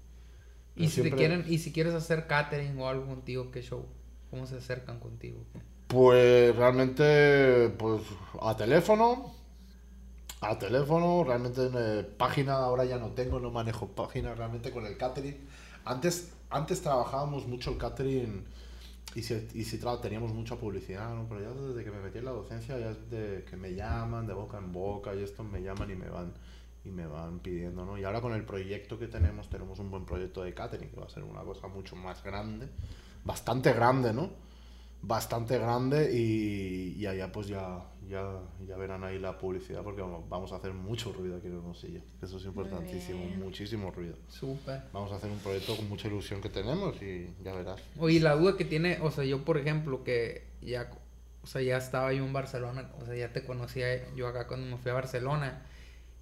[0.76, 3.86] Y si, te quieren, y si quieres hacer catering o algo contigo, ¿qué show?
[4.30, 5.46] ¿Cómo se acercan contigo?
[5.92, 8.02] Pues realmente, pues
[8.42, 9.34] a teléfono,
[10.40, 14.96] a teléfono, realmente eh, página ahora ya no tengo, no manejo página realmente con el
[14.96, 15.36] catering.
[15.84, 18.46] Antes, antes trabajábamos mucho el catering
[19.16, 21.28] y si, teníamos mucha publicidad, ¿no?
[21.28, 24.28] pero ya desde que me metí en la docencia, ya es de que me llaman
[24.28, 26.32] de boca en boca y esto me llaman y me van
[26.86, 27.98] y me van pidiendo, ¿no?
[27.98, 31.08] Y ahora con el proyecto que tenemos, tenemos un buen proyecto de catering, que va
[31.08, 32.70] a ser una cosa mucho más grande,
[33.26, 34.51] bastante grande, ¿no?
[35.02, 40.28] Bastante grande y, y allá pues ya, ya, ya verán ahí la publicidad porque vamos,
[40.30, 42.02] vamos a hacer mucho ruido aquí en Hermosillo.
[42.22, 44.16] Eso es importantísimo, muchísimo ruido.
[44.28, 44.84] Súper.
[44.94, 47.82] Vamos a hacer un proyecto con mucha ilusión que tenemos y ya verás.
[47.98, 50.92] Oye, la duda que tiene, o sea, yo por ejemplo, que ya,
[51.44, 54.68] o sea, ya estaba yo en Barcelona, o sea, ya te conocía yo acá cuando
[54.68, 55.66] me fui a Barcelona,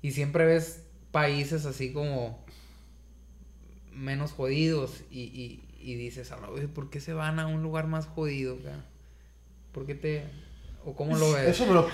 [0.01, 2.45] y siempre ves países así como
[3.91, 7.61] menos jodidos y, y, y dices, a la vez, ¿por qué se van a un
[7.63, 8.55] lugar más jodido?
[8.55, 8.83] acá?
[9.71, 10.23] ¿Por qué te,
[10.85, 11.47] o cómo lo ves?
[11.49, 11.87] Eso me lo...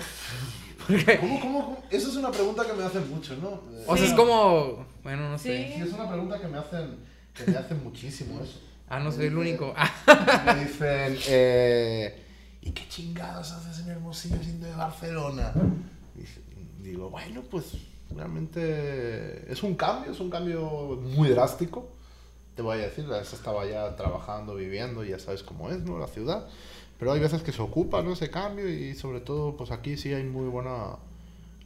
[1.20, 1.82] ¿Cómo, cómo, cómo?
[1.90, 3.60] Eso es una pregunta que me hacen mucho, ¿no?
[3.86, 4.12] o sea, Sí.
[4.12, 5.66] es como, bueno, no sé.
[5.68, 5.72] Sí.
[5.74, 6.96] Sí, es una pregunta que me hacen,
[7.34, 8.60] que me hacen muchísimo eso.
[8.88, 9.74] Ah, no soy el único.
[10.46, 12.22] Me dicen, eh,
[12.62, 15.52] ¿y qué chingados haces en Hermosillo siendo de Barcelona?
[16.14, 17.72] Y digo, bueno, pues
[18.14, 21.95] realmente es un cambio, es un cambio muy drástico.
[22.56, 25.98] Te voy a decir, ya estaba ya trabajando, viviendo, y ya sabes cómo es, ¿no?
[25.98, 26.48] La ciudad.
[26.98, 28.14] Pero hay veces que se ocupa, ¿no?
[28.14, 30.96] Ese cambio y sobre todo, pues aquí sí hay muy buena,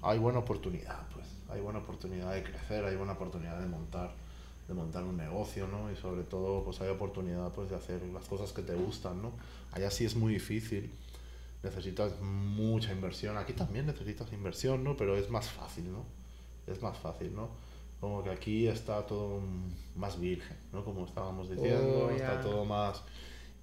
[0.03, 1.27] hay buena oportunidad, pues.
[1.49, 4.13] Hay buena oportunidad de crecer, hay buena oportunidad de montar,
[4.67, 5.93] de montar un negocio, ¿no?
[5.93, 9.31] Y sobre todo, pues hay oportunidad, pues, de hacer las cosas que te gustan, ¿no?
[9.71, 10.91] Allá sí es muy difícil,
[11.63, 13.39] necesitas mucha inversión.
[13.39, 14.97] Aquí también necesitas inversión, ¿no?
[14.97, 16.05] Pero es más fácil, ¿no?
[16.67, 17.70] Es más fácil, ¿no?
[18.01, 19.41] Como que aquí está todo
[19.95, 20.83] más virgen, ¿no?
[20.85, 23.03] Como estábamos diciendo, Oh, está todo más...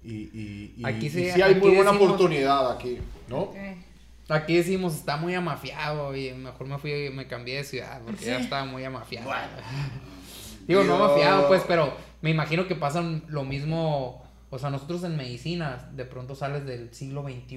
[0.04, 3.52] Y, y, y, Aquí y sí- hay muy buena decimos- oportunidad aquí, ¿no?
[4.28, 8.38] Aquí decimos, está muy amafiado y mejor me fui, me cambié de ciudad porque ya
[8.38, 9.26] estaba muy amafiado.
[9.26, 9.48] Bueno.
[10.68, 14.22] Digo, no amafiado, pues, pero me imagino que pasan lo mismo.
[14.50, 17.56] O sea, nosotros en medicina, de pronto sales del siglo XXI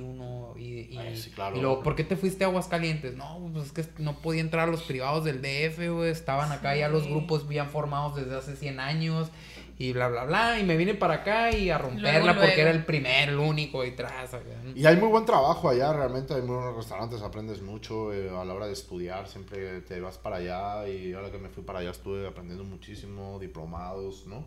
[0.58, 1.56] y, y, Ay, sí, claro.
[1.56, 3.16] y luego, ¿por qué te fuiste a Aguascalientes?
[3.16, 6.76] No, pues es que no podía entrar a los privados del DF, güey, estaban acá
[6.76, 9.30] ya los grupos bien formados desde hace 100 años
[9.78, 12.62] y bla, bla, bla, y me vine para acá y a romperla Luego, porque luego.
[12.62, 14.36] era el primer, el único y tras.
[14.76, 18.44] Y hay muy buen trabajo allá, realmente hay muy buenos restaurantes, aprendes mucho eh, a
[18.46, 21.80] la hora de estudiar, siempre te vas para allá y ahora que me fui para
[21.80, 24.46] allá estuve aprendiendo muchísimo, diplomados, ¿no?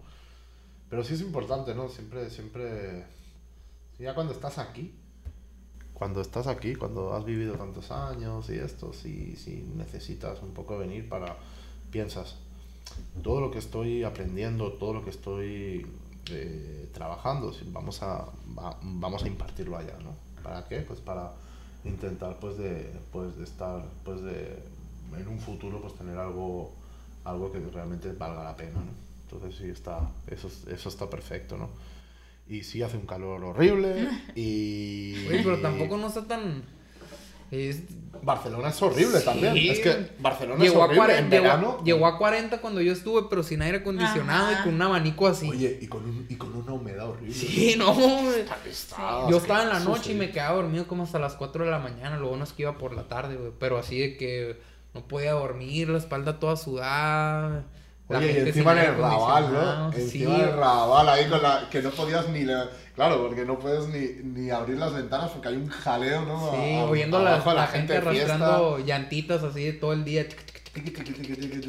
[0.90, 1.88] Pero sí es importante, ¿no?
[1.88, 3.04] Siempre, siempre,
[3.98, 4.94] ya cuando estás aquí,
[5.92, 10.78] cuando estás aquí, cuando has vivido tantos años y esto, sí, sí necesitas un poco
[10.78, 11.36] venir para,
[11.90, 12.36] piensas,
[13.22, 15.86] todo lo que estoy aprendiendo, todo lo que estoy
[16.30, 18.26] eh, trabajando, vamos a,
[18.58, 20.14] va- vamos a impartirlo allá, ¿no?
[20.42, 20.80] ¿Para qué?
[20.80, 21.32] Pues para
[21.84, 24.58] intentar, pues, de, pues, de estar, pues, de,
[25.16, 26.72] en un futuro, pues, tener algo,
[27.24, 29.13] algo que realmente valga la pena, ¿no?
[29.34, 31.70] Entonces, sí, está, eso, es- eso está perfecto, ¿no?
[32.48, 35.26] Y sí hace un calor horrible y...
[35.28, 36.62] Oye, pero tampoco no está tan...
[37.50, 37.82] es-
[38.22, 39.24] Barcelona es horrible Sí.
[39.24, 39.56] también.
[39.58, 41.82] Es que Barcelona Llegó es a, horrible 40, en llegó, verano.
[41.84, 44.60] llegó a 40 cuando yo estuve, pero sin aire acondicionado Ajá.
[44.60, 45.48] y con un abanico así.
[45.50, 47.34] Oye, y con, un- y con una humedad horrible.
[47.34, 48.40] sí, no, güey.
[48.70, 51.70] Está Yo estaba en la noche y me quedaba dormido como hasta las 4 de
[51.70, 52.16] la mañana.
[52.18, 53.52] Lo bueno es que iba por la tarde, güey.
[53.58, 54.60] Pero así de que
[54.94, 57.64] no podía dormir, la espalda toda sudada.
[58.08, 59.92] La Oye, y encima en el rabal, ¿no?
[59.92, 60.40] Encima sí.
[60.42, 61.68] en el rabal, ahí con la...
[61.70, 62.44] Que no podías ni...
[62.44, 66.50] le- Claro, porque no puedes ni, ni abrir las ventanas porque hay un jaleo, ¿no?
[66.52, 70.26] Sí, A- a- oyendo la, a la gente arrastrando llantitas así todo el día.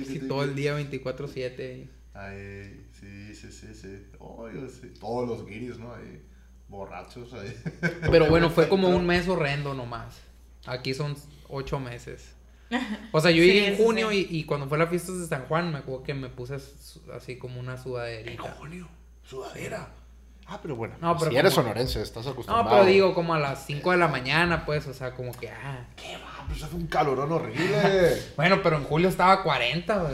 [0.05, 1.88] Sí, todo el día 24-7.
[2.13, 4.05] Ahí, sí, sí, sí, sí.
[4.81, 4.93] Sí.
[4.99, 5.93] Todos los guiris, ¿no?
[5.93, 6.21] Ahí,
[6.67, 7.55] borrachos ahí.
[8.11, 10.17] Pero bueno, fue como un mes horrendo nomás.
[10.65, 11.15] Aquí son
[11.49, 12.34] ocho meses.
[13.11, 14.28] O sea, yo Sí, llegué en junio sí.
[14.30, 16.57] y, y cuando fue la fiesta de San Juan, me acuerdo que me puse
[17.16, 18.55] así como una sudaderita.
[18.57, 18.88] junio,
[19.24, 19.88] sudadera.
[20.47, 20.95] Ah, pero bueno.
[21.01, 22.63] No, pero si eres sonorense, estás acostumbrado.
[22.63, 25.49] No, pero digo como a las 5 de la mañana, pues, o sea, como que,
[25.49, 25.86] ah.
[25.95, 26.45] ¿Qué va?
[26.47, 28.18] Pues hace un calorón horrible.
[28.36, 30.13] Bueno, pero en julio estaba a 40, güey.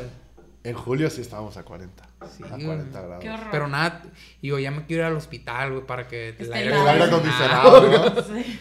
[0.64, 2.08] en julio sí estábamos a 40.
[2.38, 2.66] Sí, a güey.
[2.66, 3.22] 40 grados.
[3.24, 3.47] Qué horror.
[3.52, 4.04] Pero nada,
[4.41, 6.54] yo ya me quiero ir al hospital, güey, para que helado.
[6.62, 8.22] El aire acondicionado, ¿no?
[8.24, 8.60] Sí.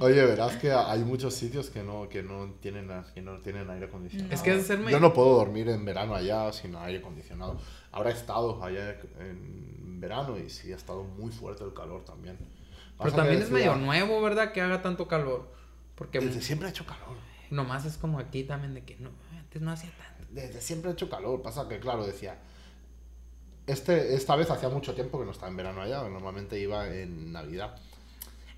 [0.00, 3.86] Oye, verás que hay muchos sitios que no, que no, tienen, que no tienen aire
[3.86, 4.32] acondicionado.
[4.32, 7.58] Es que es Yo no puedo dormir en verano allá sin aire acondicionado.
[7.92, 12.38] Ahora he estado allá en verano y sí ha estado muy fuerte el calor también.
[12.98, 14.52] Pero también es medio nuevo, ¿verdad?
[14.52, 15.48] Que haga tanto calor.
[15.94, 17.16] Porque Desde siempre ha hecho calor.
[17.50, 20.26] nomás es como aquí también de que no, antes no hacía tanto.
[20.30, 21.42] Desde siempre ha hecho calor.
[21.42, 22.38] Pasa que, claro, decía.
[23.66, 26.02] Este, esta vez hacía mucho tiempo que no estaba en verano allá.
[26.08, 27.76] Normalmente iba en Navidad.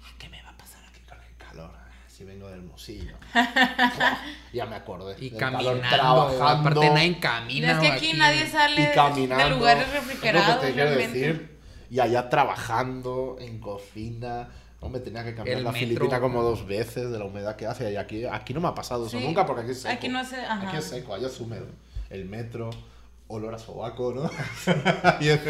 [0.03, 1.71] Ah, ¿Qué me va a pasar aquí con el calor?
[2.09, 3.15] Si vengo del Hermosillo.
[3.35, 4.19] Buah,
[4.53, 5.17] ya me acordé.
[5.19, 7.73] Y del calor, caminando, aparte nadie camina.
[7.73, 9.45] es que güey, aquí nadie sale y caminando.
[9.45, 10.57] de lugares Es lo refrigerados.
[10.57, 11.19] que te quiero realmente.
[11.19, 11.59] decir.
[11.91, 14.49] Y allá trabajando en cocina.
[14.81, 15.87] No me tenía que cambiar El la metro.
[15.89, 17.91] Filipina como dos veces de la humedad que hace.
[17.93, 19.25] Y aquí, aquí no me ha pasado eso Sí.
[19.25, 19.95] nunca porque aquí es seco.
[19.95, 20.69] Aquí no hace- ajá.
[20.69, 21.67] Aquí es seco, allá es húmedo.
[22.11, 22.69] El metro,
[23.35, 24.31] olor a sobaco, ¿no?
[25.21, 25.41] y en,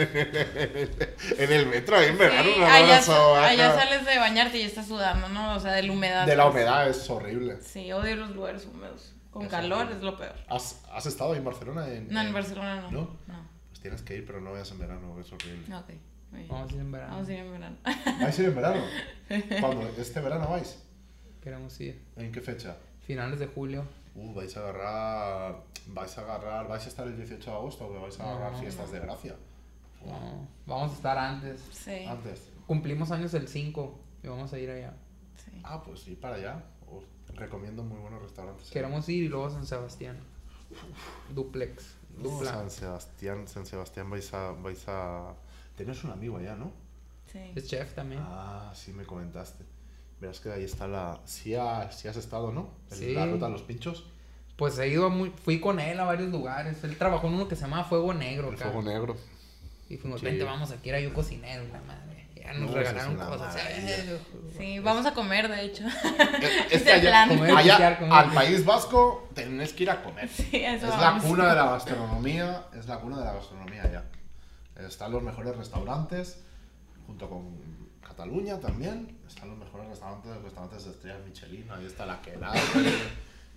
[1.39, 3.45] en el metro ahí me dan Sí, un olor allá, a sobaco.
[3.47, 5.55] allá sales de bañarte y estás sudando, ¿no?
[5.57, 6.26] O sea, de la humedad.
[6.26, 7.59] De la humedad es horrible.
[7.62, 9.14] Sí, odio los lugares húmedos.
[9.30, 9.97] Con Es calor horrible.
[9.97, 10.35] es lo peor.
[10.49, 11.89] ¿Has, has estado ahí en Barcelona?
[11.89, 12.91] En, No, en Barcelona no.
[12.91, 13.01] ¿No?
[13.26, 13.49] No.
[13.70, 15.74] Pues tienes que ir, pero no vayas en verano, es horrible.
[15.74, 15.91] Ok.
[16.49, 17.12] Vamos a ir en verano.
[17.14, 17.76] Vamos a ir en verano.
[18.20, 18.83] ¿Vais a ir en verano?
[19.61, 19.91] ¿Cuándo?
[19.99, 20.78] ¿Este verano vais?
[21.43, 22.03] Queremos ir.
[22.16, 22.76] ¿En qué fecha?
[23.07, 23.85] Finales de julio.
[24.15, 25.63] Uh, vais a agarrar.
[25.87, 26.69] Vais a agarrar.
[26.69, 29.37] ¿Vais a estar el 18 de agosto o vais a agarrar No, fiestas de gracia?
[30.05, 31.61] No, vamos a estar antes.
[31.73, 32.05] Sí.
[32.05, 32.51] Antes.
[32.67, 34.95] Cumplimos años el 5 y vamos a ir allá.
[35.37, 35.61] sí.
[35.65, 36.63] Ah, pues ir para allá.
[36.91, 37.05] Os
[37.37, 38.71] recomiendo muy buenos restaurantes.
[38.71, 40.19] Queremos ir y luego San Sebastián.
[41.35, 41.97] Duplex.
[42.19, 42.51] Dupla.
[42.51, 44.53] San Sebastián, San Sebastián vais a.
[44.53, 45.35] vais a.
[45.77, 46.71] Tenés un amigo allá, ¿no?
[47.31, 47.53] Sí.
[47.55, 48.21] Es chef también.
[48.23, 49.65] Ah, sí me comentaste.
[50.23, 51.18] Verás que ahí está la.
[51.25, 52.70] Sí, ha- sí has estado, ¿no?
[52.93, 53.12] En Sí.
[53.12, 54.05] la ruta de los pinchos.
[54.55, 56.85] Pues he ido a muy, fui con él a varios lugares.
[56.85, 59.16] Él trabajó en uno que se llama Fuego Negro El fuego negro.
[59.89, 60.27] Y fuimos, Sí.
[60.27, 62.29] vente, vamos aquí, era yo cocinero, la madre.
[62.37, 63.55] Ya nos No, regalaron cosas.
[63.55, 63.97] maravilla.
[64.57, 65.85] Sí, vamos a comer, de hecho.
[65.89, 67.27] Es Es que allá.
[67.27, 68.33] Comer, allá comer, al.
[68.33, 70.29] País Vasco tenés que ir a comer.
[70.29, 71.25] Sí, eso Es la vamos.
[71.25, 74.05] cuna de la gastronomía, es la cuna de la gastronomía allá.
[74.87, 76.39] Están los mejores restaurantes,
[77.09, 77.61] junto con
[78.17, 79.19] Cataluña también.
[79.27, 81.71] Están los mejores restaurantes, restaurantes de estrellas Michelin.
[81.71, 82.61] Ahí está la Quelare,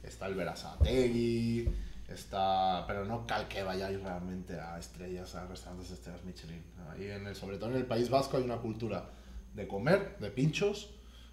[0.01, 1.67] está el Berasategui,
[2.07, 2.85] está...
[2.87, 6.63] Pero no cal que vayáis realmente a estrellas, a restaurantes de estrellas Michelin.
[6.89, 9.09] Ahí en el, sobre todo en el País Vasco hay una cultura
[9.53, 10.91] de comer, de pinchos,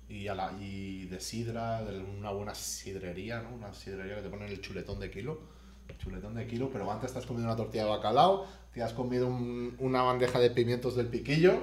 [0.09, 3.55] y, de sidra, de una buena sidrería, ¿no?
[3.55, 5.41] Una sidrería que te ponen el chuletón de kilo.
[5.99, 9.27] Chuletón de kilo, pero antes te has comido una tortilla de bacalao, te has comido
[9.29, 11.61] un- una bandeja de pimientos del piquillo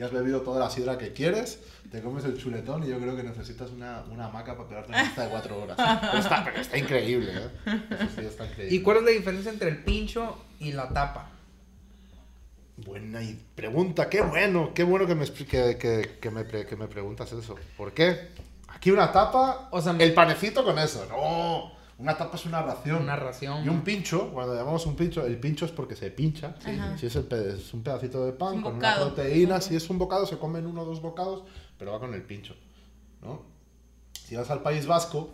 [0.00, 1.60] y has bebido toda la sidra que quieres,
[1.92, 5.02] te comes el chuletón y yo creo que necesitas una, una hamaca para pegarte una
[5.02, 5.76] lista de cuatro horas.
[5.76, 7.80] Pero está, pero está increíble, ¿eh?
[7.90, 8.74] Eso sí, está increíble.
[8.76, 11.28] ¿Y cuál es la diferencia entre el pincho y la tapa?
[12.78, 16.88] Buena y pregunta, qué bueno, qué bueno que me, que, que, que me, que me
[16.88, 17.56] preguntas eso.
[17.76, 18.30] ¿Por qué?
[18.68, 21.04] Aquí una tapa, O sea, el panecito con eso.
[21.10, 23.02] No, una tapa es una ración.
[23.02, 23.64] Una ración.
[23.64, 26.54] Y un pincho, cuando llamamos un pincho, el pincho es porque se pincha.
[26.98, 29.06] Si es, el pe- es un pedacito de pan Un con bocado.
[29.06, 29.60] una proteína, Ajá.
[29.62, 31.44] si es un bocado, se comen uno o dos bocados,
[31.78, 32.54] pero va con el pincho.
[33.22, 33.42] ¿no?
[34.12, 35.30] Si vas al País Vasco,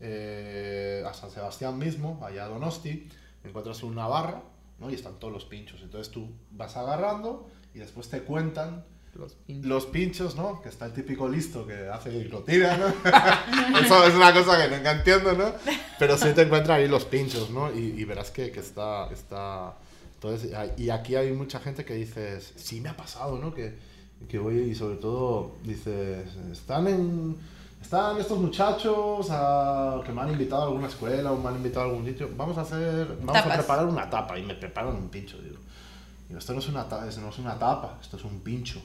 [0.00, 3.08] eh, a San Sebastián mismo, allá a Donosti,
[3.42, 4.42] encuentras una barra
[4.78, 4.90] ¿no?
[4.90, 5.80] y están todos los pinchos.
[5.82, 8.84] Entonces tú vas agarrando y después te cuentan
[9.16, 9.66] Los pinchos.
[9.66, 10.60] los pinchos, ¿no?
[10.62, 12.86] Que está el típico listo que hace y lo tira, ¿no?
[13.80, 15.52] Eso es una cosa que nunca entiendo, ¿no?
[15.98, 17.72] Pero sí te encuentran ahí los pinchos, ¿no?
[17.72, 19.74] Y, y verás que, que está, está...
[20.14, 23.54] Entonces, y aquí hay mucha gente que dices, sí me ha pasado, ¿no?
[23.54, 23.76] Que,
[24.28, 27.36] que voy y sobre todo dices, están en...
[27.82, 31.84] Están estos muchachos a- que me han invitado a alguna escuela o me han invitado
[31.84, 32.30] a algún sitio.
[32.34, 33.58] Vamos a hacer, vamos a Tapas.
[33.58, 35.56] preparar una tapa y me preparan un pincho, digo.
[36.26, 38.80] Digo, esto no es, una tapa, no es una tapa, esto es un pincho.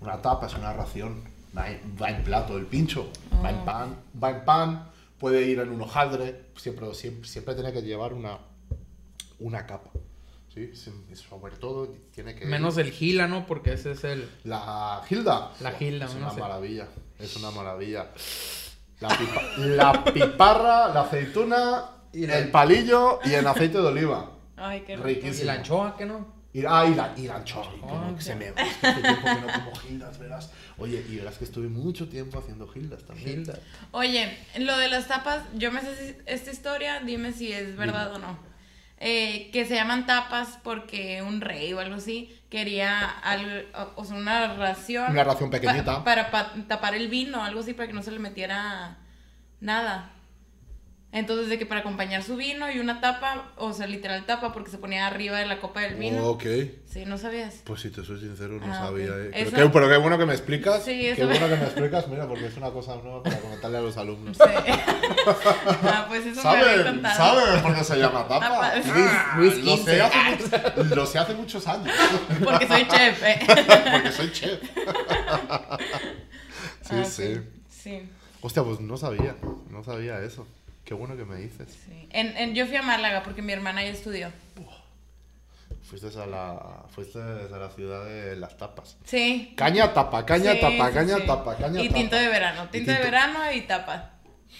[0.00, 1.22] Una tapa es una ración.
[1.56, 3.10] Va en, va en plato el pincho,
[3.44, 4.88] va en pan, va en pan,
[5.18, 8.38] puede ir en un hojaldre, siempre, siempre, siempre tiene que llevar una,
[9.40, 9.90] una capa.
[10.54, 10.72] ¿sí?
[11.16, 12.46] Sobre todo tiene que...
[12.46, 13.46] Menos el gila, ¿no?
[13.46, 14.30] Porque ese es el...
[14.44, 15.50] La Hilda.
[15.60, 16.40] La Hilda, Es no una sé.
[16.40, 16.86] maravilla.
[17.18, 18.06] Es una maravilla.
[19.00, 24.30] La, pipa- la piparra, la aceituna, Y el palillo y el aceite de oliva.
[24.56, 25.06] Ay, qué rico.
[25.08, 25.42] Riquísimo.
[25.42, 26.39] ¿Y la anchoa, qué no?
[26.52, 27.64] Y, ah, y la, y la anchoa.
[27.76, 30.50] y Ah, como que se me es que hace tiempo que no como gildas, verás.
[30.78, 33.44] Oye, y verás que estuve mucho tiempo haciendo gildas también.
[33.44, 33.58] Gilda.
[33.92, 38.12] Oye, lo de las tapas, yo me sé si- esta historia, dime si es verdad
[38.14, 38.36] o no.
[39.02, 44.04] Eh, que se llaman tapas porque un rey o algo así quería al- o, o
[44.04, 45.10] sea, una ración.
[45.12, 46.02] Una ración pa- pequeñita.
[46.04, 48.98] para pa- tapar el vino, algo así, para que no se le metiera
[49.60, 50.10] nada.
[51.12, 54.70] Entonces, de que para acompañar su vino y una tapa, o sea, literal tapa, porque
[54.70, 56.24] se ponía arriba de la copa del vino.
[56.24, 56.44] Ok.
[56.86, 57.62] Sí, ¿no sabías?
[57.64, 59.08] Pues si te soy sincero, no Ah, sabía.
[59.08, 59.30] ¿eh?
[59.34, 60.84] Eso- Pero, qué, pero qué bueno que me explicas.
[60.84, 63.38] Sí, qué eso me- bueno que me explicas, mira, porque es una cosa nueva para
[63.40, 64.36] comentarle a los alumnos.
[64.36, 64.42] Sí.
[65.82, 67.02] ah, pues eso ¿Saben?
[67.02, 68.72] ¿Saben por qué se llama tapa?
[68.72, 68.74] Ah,
[69.36, 71.92] Luis lo, sé hace, mucho- lo sé hace muchos años.
[72.44, 73.40] Porque soy chef, ¿eh?
[73.92, 74.60] porque soy chef.
[76.82, 77.40] sí, Ah, sí.
[77.68, 78.08] Sí.
[78.42, 79.34] Hostia, pues no sabía.
[79.70, 80.46] No sabía eso.
[80.90, 81.68] Qué bueno que me dices.
[81.86, 82.08] sí.
[82.10, 84.32] En, en- yo fui a Málaga porque mi hermana ya estudió.
[85.84, 88.96] Fuiste a la, fuiste a la ciudad de las tapas.
[89.04, 89.54] Sí.
[89.56, 91.26] Caña tapa, caña Sí, tapa, sí, caña sí.
[91.28, 91.94] tapa, caña Y tapa.
[92.00, 92.64] tinto de verano.
[92.64, 94.10] Y Tinto de tinto- verano y tapa.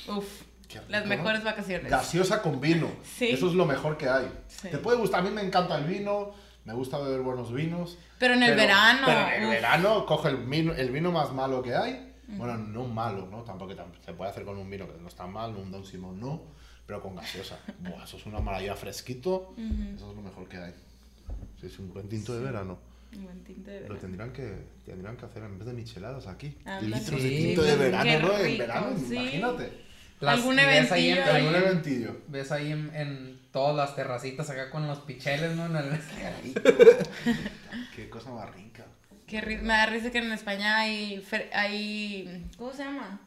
[0.06, 0.42] Uf.
[0.88, 1.90] Las mejores vacaciones.
[1.90, 2.88] Gaseosa con vino.
[3.02, 3.30] Sí.
[3.30, 4.30] Eso es lo mejor que hay.
[4.46, 4.68] Sí.
[4.70, 5.18] Te puede gustar.
[5.18, 6.30] A mí me encanta el vino.
[6.64, 7.98] Me gusta beber buenos vinos.
[8.20, 9.50] Pero en el verano, Pero en el uf.
[9.50, 12.09] verano coge el vino, el vino más malo que hay.
[12.36, 13.42] Bueno, no malo, ¿no?
[13.42, 16.18] Tampoco tam- se puede hacer con un vino que no está mal, un Don Simón
[16.20, 16.42] no.
[16.86, 17.58] Pero con gaseosa.
[17.80, 19.54] Buah, eso es una maravilla fresquito.
[19.56, 20.74] Eso es lo mejor que hay.
[21.60, 22.78] Sí, es un buen tinto de verano.
[23.16, 24.00] Un buen tinto de Lo verano.
[24.00, 26.56] tendrían que, tendrían que hacer en vez de micheladas aquí.
[26.64, 26.96] Ándale.
[26.96, 28.38] Litros de Sí, tinto de verano, ¿no?
[28.38, 29.14] En verano, sí.
[29.16, 29.90] imagínate.
[30.22, 32.16] Algún y ves ahí en- eventillo ahí Algún en- eventillo.
[32.28, 35.66] Ves ahí en, en todas las terracitas acá con los picheles, ¿no?
[35.66, 36.00] En el-
[37.94, 38.84] Qué cosa más rica.
[39.38, 41.24] Ri- Me da risa que en España hay.
[41.52, 43.20] hay ¿Cómo se llama?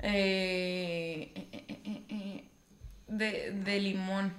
[0.00, 2.44] Eh, eh, eh, eh, eh,
[3.08, 4.32] de, de limón.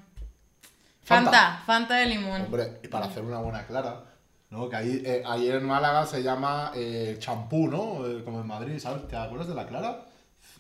[1.04, 1.32] Fanta.
[1.32, 2.42] Fanta, Fanta de limón.
[2.42, 4.04] Hombre, y para hacer una buena clara,
[4.50, 4.70] ¿no?
[4.70, 8.06] Que ahí, eh, ahí en Málaga se llama eh, champú, ¿no?
[8.08, 9.08] Eh, como en Madrid, ¿sabes?
[9.08, 10.06] ¿Te acuerdas de la clara?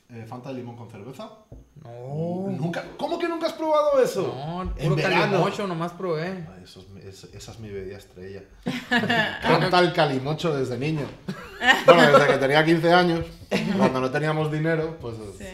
[0.09, 1.29] Eh, Fanta de limón con cerveza.
[1.83, 2.47] No.
[2.49, 4.21] Nunca, ¿Cómo que nunca has probado eso?
[4.21, 6.45] No, en calimocho nomás probé.
[6.55, 8.43] Ay, eso es es- esa es mi bebida estrella.
[8.91, 11.05] Encanta el calimocho desde niño.
[11.85, 13.25] Bueno, desde que tenía 15 años,
[13.77, 15.45] cuando no teníamos dinero, pues Sí.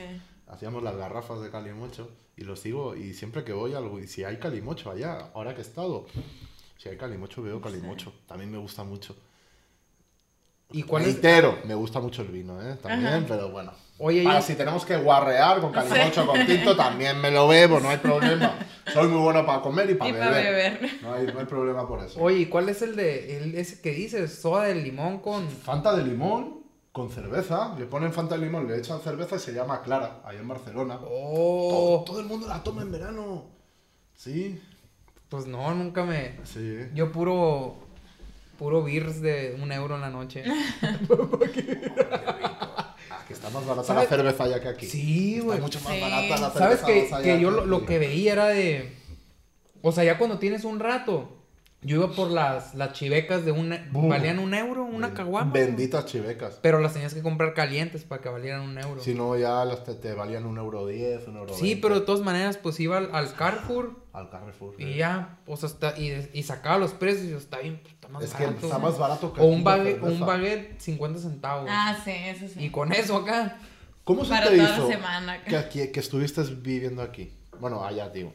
[0.47, 2.95] hacíamos las garrafas de calimocho y lo sigo.
[2.95, 6.07] Y siempre que voy, algo, y si hay calimocho allá, ahora que he estado,
[6.77, 8.13] si hay calimocho, veo calimocho.
[8.27, 9.15] También me gusta mucho.
[10.74, 11.13] ¿Y cuál es?
[11.13, 12.78] Reitero, me gusta mucho el vino, ¿eh?
[12.82, 13.72] También, pero bueno.
[14.03, 17.80] Oye, Para y- si tenemos que guarrear con calimocho, con tinto, también me lo bebo,
[17.80, 18.57] no hay problema.
[18.91, 20.30] Soy muy bueno para comer y para Y beber.
[20.32, 20.89] para beber.
[21.03, 22.19] No hay, no hay problema por eso.
[22.19, 24.34] Oye, ¿y cuál es el de el, ese que dices?
[24.41, 25.47] Soda de limón con.
[25.47, 26.61] Fanta de limón
[26.91, 27.76] con cerveza.
[27.78, 30.97] Le ponen Fanta de limón, le echan cerveza y se llama Clara, ahí en Barcelona.
[30.97, 33.45] Todo, Oh, todo el mundo la toma en verano.
[34.15, 34.59] Sí,
[35.30, 36.39] pues no, nunca me.
[36.43, 36.80] sí.
[36.95, 37.76] Yo puro.
[38.62, 40.43] Puro beers de un euro en la noche.
[40.45, 40.95] Ah,
[43.28, 44.03] que está más barata ¿Sabes?
[44.03, 44.86] la cerveza allá que aquí.
[44.86, 45.62] Sí, Está güey.
[45.62, 45.99] mucho más Sí.
[45.99, 46.59] barata la cerveza.
[46.59, 48.95] ¿Sabes que, que yo lo que veía era de.
[49.82, 51.40] O sea, ya cuando tienes un rato.
[51.84, 53.75] Yo iba por las, las chivecas de un.
[53.91, 55.51] Valían un euro, una caguama.
[55.51, 56.59] Benditas chivecas.
[56.61, 59.01] Pero las tenías que comprar calientes para que valieran un euro.
[59.01, 62.05] Si no, ya las te, te valían un euro diez, un euro Sí, pero de
[62.05, 64.75] todas maneras, pues iba al, al Carrefour Al Carrefour.
[64.79, 64.93] y sí.
[64.95, 68.07] ya, o sea, está, y, y sacaba los precios y yo, está bien, pues, está
[68.09, 68.65] más Es que barato.
[68.67, 71.67] está más barato que O un baguette, un baguette 50 centavos.
[71.67, 72.63] Ah, sí, eso sí.
[72.63, 73.57] Y con eso acá.
[74.03, 75.43] ¿Cómo se Para te toda la hizo semana.
[75.45, 77.34] Que, aquí- que estuviste viviendo aquí?
[77.59, 78.34] Bueno, allá, digo.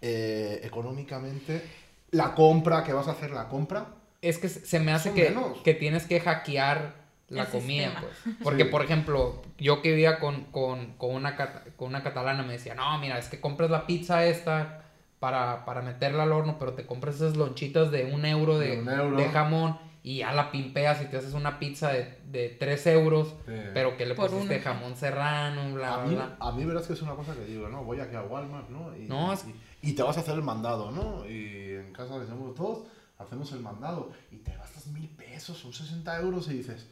[0.00, 1.62] Eh, económicamente,
[2.10, 3.86] la compra, que vas a hacer la compra.
[4.22, 5.34] Es que se me hace que,
[5.64, 6.94] que tienes que hackear
[7.28, 8.00] la El comida, sistema.
[8.24, 8.36] pues.
[8.42, 8.68] Porque, Sí.
[8.70, 12.74] por ejemplo, yo que vivía con, con, con, una, cata- con una catalana me decía,
[12.74, 14.82] no, mira, es que compras la pizza esta
[15.18, 18.78] para, para meterla al horno, pero te compras esas lonchitas de un euro de, De
[18.82, 19.16] un euro.
[19.16, 23.34] de jamón y ya la pimpeas y te haces una pizza de, de 3 euros,
[23.44, 23.52] Sí.
[23.74, 24.62] pero que le Por pusiste uno.
[24.64, 26.36] jamón serrano, bla, A bla, mí, bla.
[26.38, 27.82] a mí verás que es una cosa que digo, ¿no?
[27.82, 28.96] Voy aquí a Walmart, ¿no?
[28.96, 29.44] Y, No, es-
[29.82, 31.28] y, y te vas a hacer el mandado, ¿no?
[31.28, 32.86] Y en casa le somos todos,
[33.18, 34.12] hacemos el mandado.
[34.30, 36.86] Y te gastas mil pesos, son 60 euros y dices,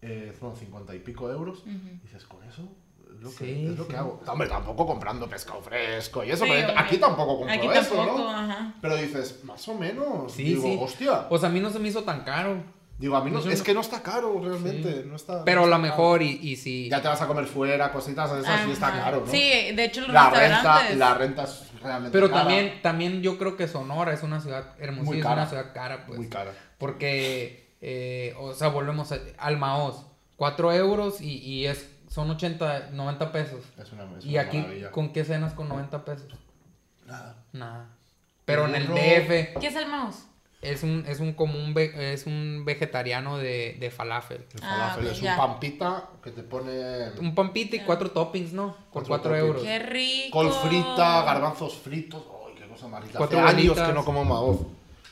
[0.00, 1.64] eh, son 50 y pico euros.
[1.66, 2.68] Y dices, con eso es
[3.22, 3.98] lo que, Sí, es lo que sí.
[3.98, 4.20] hago.
[4.26, 8.18] Hombre, tampoco comprando pescado fresco y eso, Sí, pero aquí tampoco compro Aquí eso, tampoco,
[8.18, 8.30] ¿no?
[8.30, 8.74] ajá.
[8.80, 10.32] Pero dices, más o menos.
[10.32, 10.78] Sí, digo, sí.
[10.80, 11.26] hostia.
[11.30, 12.62] O sea, a mí no se me hizo tan caro,
[12.98, 15.02] Digo, a mí no, Eso es no- que no está caro realmente.
[15.08, 16.88] No está, pero no a lo mejor y, y si...
[16.88, 19.32] Ya te vas a comer fuera, cositas esas, sí está caro, ¿no?
[19.32, 19.40] Sí,
[19.74, 23.56] de hecho los la renta, la renta es realmente Pero cara, también, también yo creo
[23.56, 26.16] que Sonora es una ciudad, Muy es una ciudad cara, pues.
[26.16, 26.52] muy cara.
[26.78, 30.06] Porque, eh, o sea, volvemos a, al Maoz,
[30.36, 33.64] 4 euros y, y es, son 80, 90 pesos.
[33.78, 34.90] Es una, es Y aquí, maravilla.
[34.90, 36.28] ¿con qué cenas con 90 pesos?
[37.06, 37.36] Nada.
[37.52, 37.86] Nada.
[38.44, 38.86] Pero en el.
[38.88, 40.24] DF ¿Qué es el mouse?
[40.60, 44.44] es un, es un como un, ve- es un vegetariano de, de falafel.
[44.54, 45.32] El Ah, falafel ok, es ya.
[45.32, 48.76] un pampita que te pone Un pampita y cuatro toppings, ¿no?
[48.92, 49.46] Por Cuatro 4 toppings.
[49.48, 49.62] euros.
[49.62, 50.38] Qué rico.
[50.38, 52.22] col frita, garbanzos fritos.
[52.46, 53.18] ¡Ay, qué cosa más rica!
[53.18, 54.60] Cuatro Hace años que no como maoz.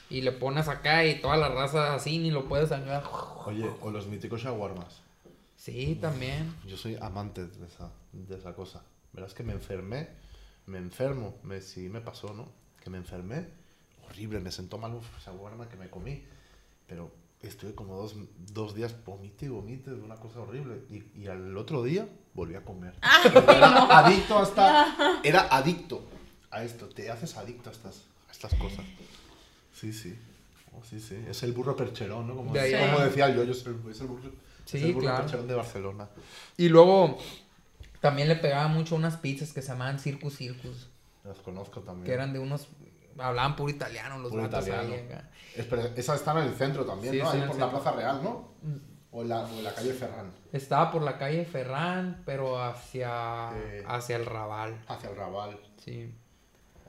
[0.09, 3.03] Y le pones acá y toda la raza así, ni lo puedes ayudar.
[3.46, 5.01] Oye, o los míticos shawarmas.
[5.61, 6.54] Sí, también.
[6.66, 8.82] Yo soy amante de esa, de esa cosa.
[9.12, 10.08] Verás que me enfermé,
[10.64, 12.48] me enfermo, me, sí me pasó, ¿no?
[12.82, 13.46] Que me enfermé,
[14.06, 16.24] horrible, me sentó mal un shawarma que me comí,
[16.86, 18.14] pero estuve como dos,
[18.54, 20.80] dos días vomite y vomite, una cosa horrible.
[20.88, 22.94] Y, y al otro día volví a comer.
[23.30, 25.20] Era adicto hasta...
[25.24, 26.02] Era adicto
[26.50, 28.86] a esto, te haces adicto a estas, a estas cosas.
[29.74, 30.18] Sí, sí.
[30.72, 31.22] Oh, sí, sí.
[31.28, 32.34] Es el burro percherón, ¿no?
[32.34, 34.30] Como, De como decía yo, yo soy, es el burro,
[34.70, 35.22] Sí, es el burro claro.
[35.22, 36.08] percherón de Barcelona.
[36.56, 37.18] Y luego
[38.00, 40.88] también le pegaba mucho unas pizzas que se llamaban Circus Circus.
[41.24, 42.06] Las conozco también.
[42.06, 42.68] Que eran de unos.
[43.18, 44.94] Hablaban puro italiano los Puro vatos italiano.
[44.94, 45.28] ahí acá.
[45.56, 47.28] Espera, esa está en el centro también, Sí, ¿no?
[47.30, 47.70] Ahí por la.
[47.70, 48.48] Plaza Real, ¿no?
[49.12, 53.84] O en la, o la calle Ferran, Estaba por la calle Ferran, pero hacia, Eh.
[53.86, 54.80] hacia el Raval.
[54.86, 55.58] hacia el Raval.
[55.84, 56.14] Sí.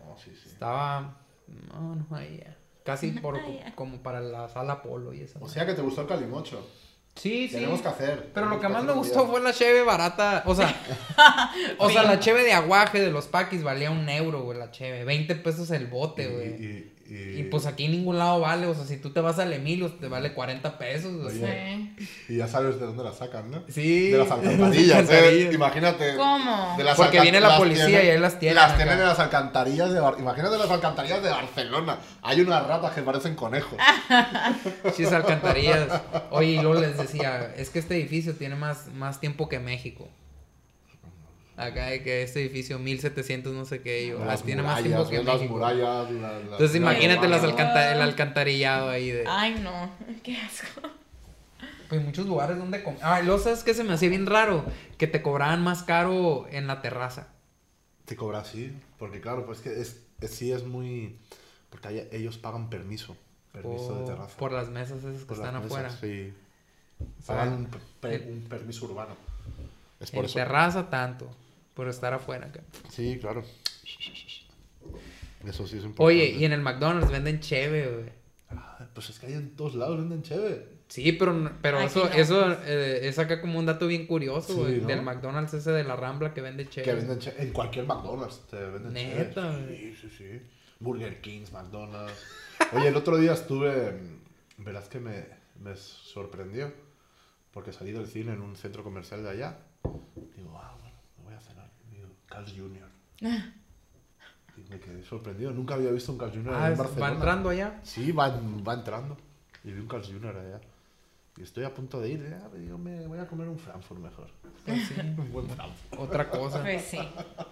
[0.07, 0.49] Oh, sí, sí.
[0.49, 1.17] Estaba.
[1.47, 2.39] No, no, ahí.
[2.45, 2.55] ya.
[2.86, 3.39] Casi por,
[3.75, 5.39] como para la sala Polo y eso.
[5.41, 6.65] O sea que te gustó el calimocho.
[7.16, 7.55] Sí, sí.
[7.55, 8.32] Tenemos que hacer.
[8.34, 9.32] Pero lo que más me gustó día.
[9.32, 10.43] fue la cheve barata.
[10.45, 10.74] O sea,
[11.78, 15.03] o sea, la cheve de aguaje de los paquis valía un euro, güey, la cheve.
[15.03, 16.49] 20 pesos el bote, güey.
[16.49, 19.20] Y, y, y, Y pues aquí en ningún lado vale, o sea, si tú te
[19.20, 21.78] vas al Emilio te vale 40 pesos, o sea.
[22.30, 23.64] Y ya sabes de dónde la sacan, ¿no?
[23.68, 24.12] Sí.
[24.12, 25.09] De las alcantarillas.
[25.09, 25.49] ¿eh?
[25.53, 26.16] Imagínate.
[26.16, 26.76] ¿Cómo?
[26.78, 28.78] de las Porque viene la policía tienen- y ahí las tienen Las acá.
[28.78, 31.97] tienen en las alcantarillas de Bar- Imagínate las alcantarillas de Barcelona.
[32.22, 33.78] Hay unas ratas que parecen conejos.
[34.95, 35.88] Sí, es alcantarillas.
[36.32, 40.07] Oye, y luego les decía, es que este edificio tiene más, más tiempo que México.
[41.62, 44.82] Acá de que este edificio 1700 no sé qué, y yo, Las ah, tiene más
[44.84, 45.53] murallas, tiempo que las México.
[45.53, 49.26] murallas, la- la- Entonces la- imagínate las la- alcanta- el alcantarillado ahí de...
[49.28, 49.91] Ay, no.
[50.24, 50.89] Qué asco.
[51.89, 54.64] Pues muchos lugares donde com- Ah, luego sabes que se me hacía bien raro,
[54.97, 57.28] que te cobraban más caro en la terraza.
[58.05, 61.18] Te cobra así, porque claro, pues que es, es- sí es muy...
[61.70, 63.16] Porque hay- ellos pagan permiso,
[63.51, 64.36] permiso de terraza.
[64.38, 65.97] por las mesas esas que Por están las mesas, afuera.
[66.01, 66.34] Sí.
[67.26, 69.16] Pagan un, permiso urbano.
[69.99, 70.34] Es En por eso.
[70.36, 71.30] terraza tanto,
[71.74, 72.61] por estar afuera acá.
[72.89, 73.43] Sí, claro.
[75.45, 76.03] Eso sí es importante.
[76.03, 78.09] Oye, y en el McDonald's venden cheve, güey.
[78.51, 80.67] Ah, Pues es que hay en todos lados, venden chévere.
[80.88, 82.11] Sí, pero, pero Aquí eso, no.
[82.11, 84.82] eso eh, es acá como un dato bien curioso, Sí, güey.
[84.82, 84.88] ¿no?
[84.88, 86.84] Del McDonald's ese de la Rambla que vende cheve.
[86.86, 87.43] Que venden chévere.
[87.43, 89.78] En cualquier McDonald's te venden Neta, güey.
[89.78, 90.41] Sí, sí, sí.
[90.80, 92.13] Burger Kings, McDonald's.
[92.74, 93.99] Oye, el otro día estuve.
[94.57, 95.26] Verás que me,
[95.61, 96.72] me sorprendió.
[97.53, 99.59] Porque salí del cine en un centro comercial de allá.
[100.36, 101.72] Digo, ah, bueno, me voy a cenar.
[102.32, 102.89] Carl's Jr.
[104.57, 105.51] Y me quedé sorprendido.
[105.51, 106.53] Nunca había visto un Carl's Jr.
[106.55, 107.07] Ah, en Barcelona.
[107.09, 107.79] va entrando allá.
[107.84, 109.17] Sí, va, va entrando.
[109.63, 110.36] Y vi un Carl's Jr.
[110.38, 110.61] allá.
[111.38, 112.21] Y estoy a punto de ir.
[112.23, 112.57] ¿eh?
[112.59, 114.29] Digo, me voy a comer un Frankfurt mejor.
[114.65, 115.99] Pues sí, Un buen Frankfurt.
[116.01, 116.61] otra cosa.
[116.61, 116.99] Pues sí.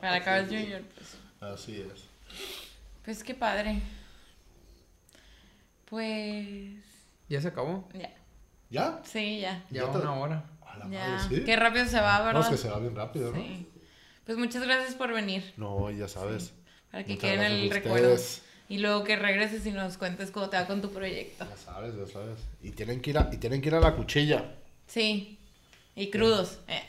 [0.02, 1.18] Para Carl Jr., pues.
[1.54, 2.06] Así es.
[3.06, 3.82] Pues qué padre.
[5.86, 6.84] Pues.
[7.30, 7.88] ¿Ya se acabó?
[7.94, 8.14] Ya.
[8.70, 9.02] ¿Ya?
[9.04, 9.64] Sí, ya.
[9.72, 10.44] Ya Ya te- una hora.
[10.62, 11.08] A la Ya.
[11.18, 11.44] madre, sí.
[11.44, 12.42] Qué rápido se va, No, ¿verdad?
[12.44, 13.38] es que se va bien rápido, ¿no?
[13.38, 13.68] Sí.
[14.30, 15.56] Pues muchas gracias por venir.
[15.58, 16.54] No, ya sabes.
[16.92, 18.16] Para que Muchas quede en el recuerdo.
[18.68, 21.48] Y luego que regreses y nos cuentes cómo te va con tu proyecto.
[21.50, 22.38] Ya sabes, ya sabes.
[22.62, 24.54] Y tienen que ir a, y tienen que ir a la cuchilla.
[24.86, 25.40] Sí.
[25.96, 26.60] Y crudos.
[26.68, 26.84] Eh.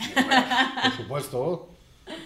[0.83, 1.71] Por supuesto.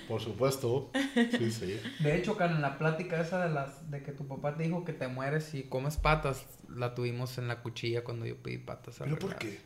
[0.08, 0.90] Por supuesto.
[1.14, 1.80] Sí, sí.
[2.00, 4.94] De hecho, Karen, la plática esa de las de que tu papá te dijo que
[4.94, 8.96] te mueres y comes patas, la tuvimos en la cuchilla cuando yo pedí patas.
[8.98, 9.60] ¿Pero por qué?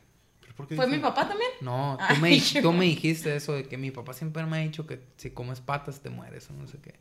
[0.58, 1.50] ¿Pero por qué ¿Fue mi papá también?
[1.60, 4.60] No, tú me, yo- tú me dijiste eso de que mi papá siempre me ha
[4.60, 6.94] dicho que si comes patas te mueres o no sé qué.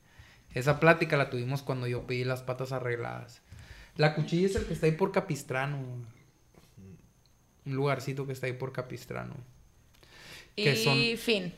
[0.53, 3.41] Esa plática la tuvimos cuando yo pedí las patas arregladas.
[3.95, 5.77] La cuchilla es el que está ahí por Capistrano.
[7.65, 9.35] Un lugarcito que está ahí por Capistrano.
[10.55, 11.53] Que y son- fin.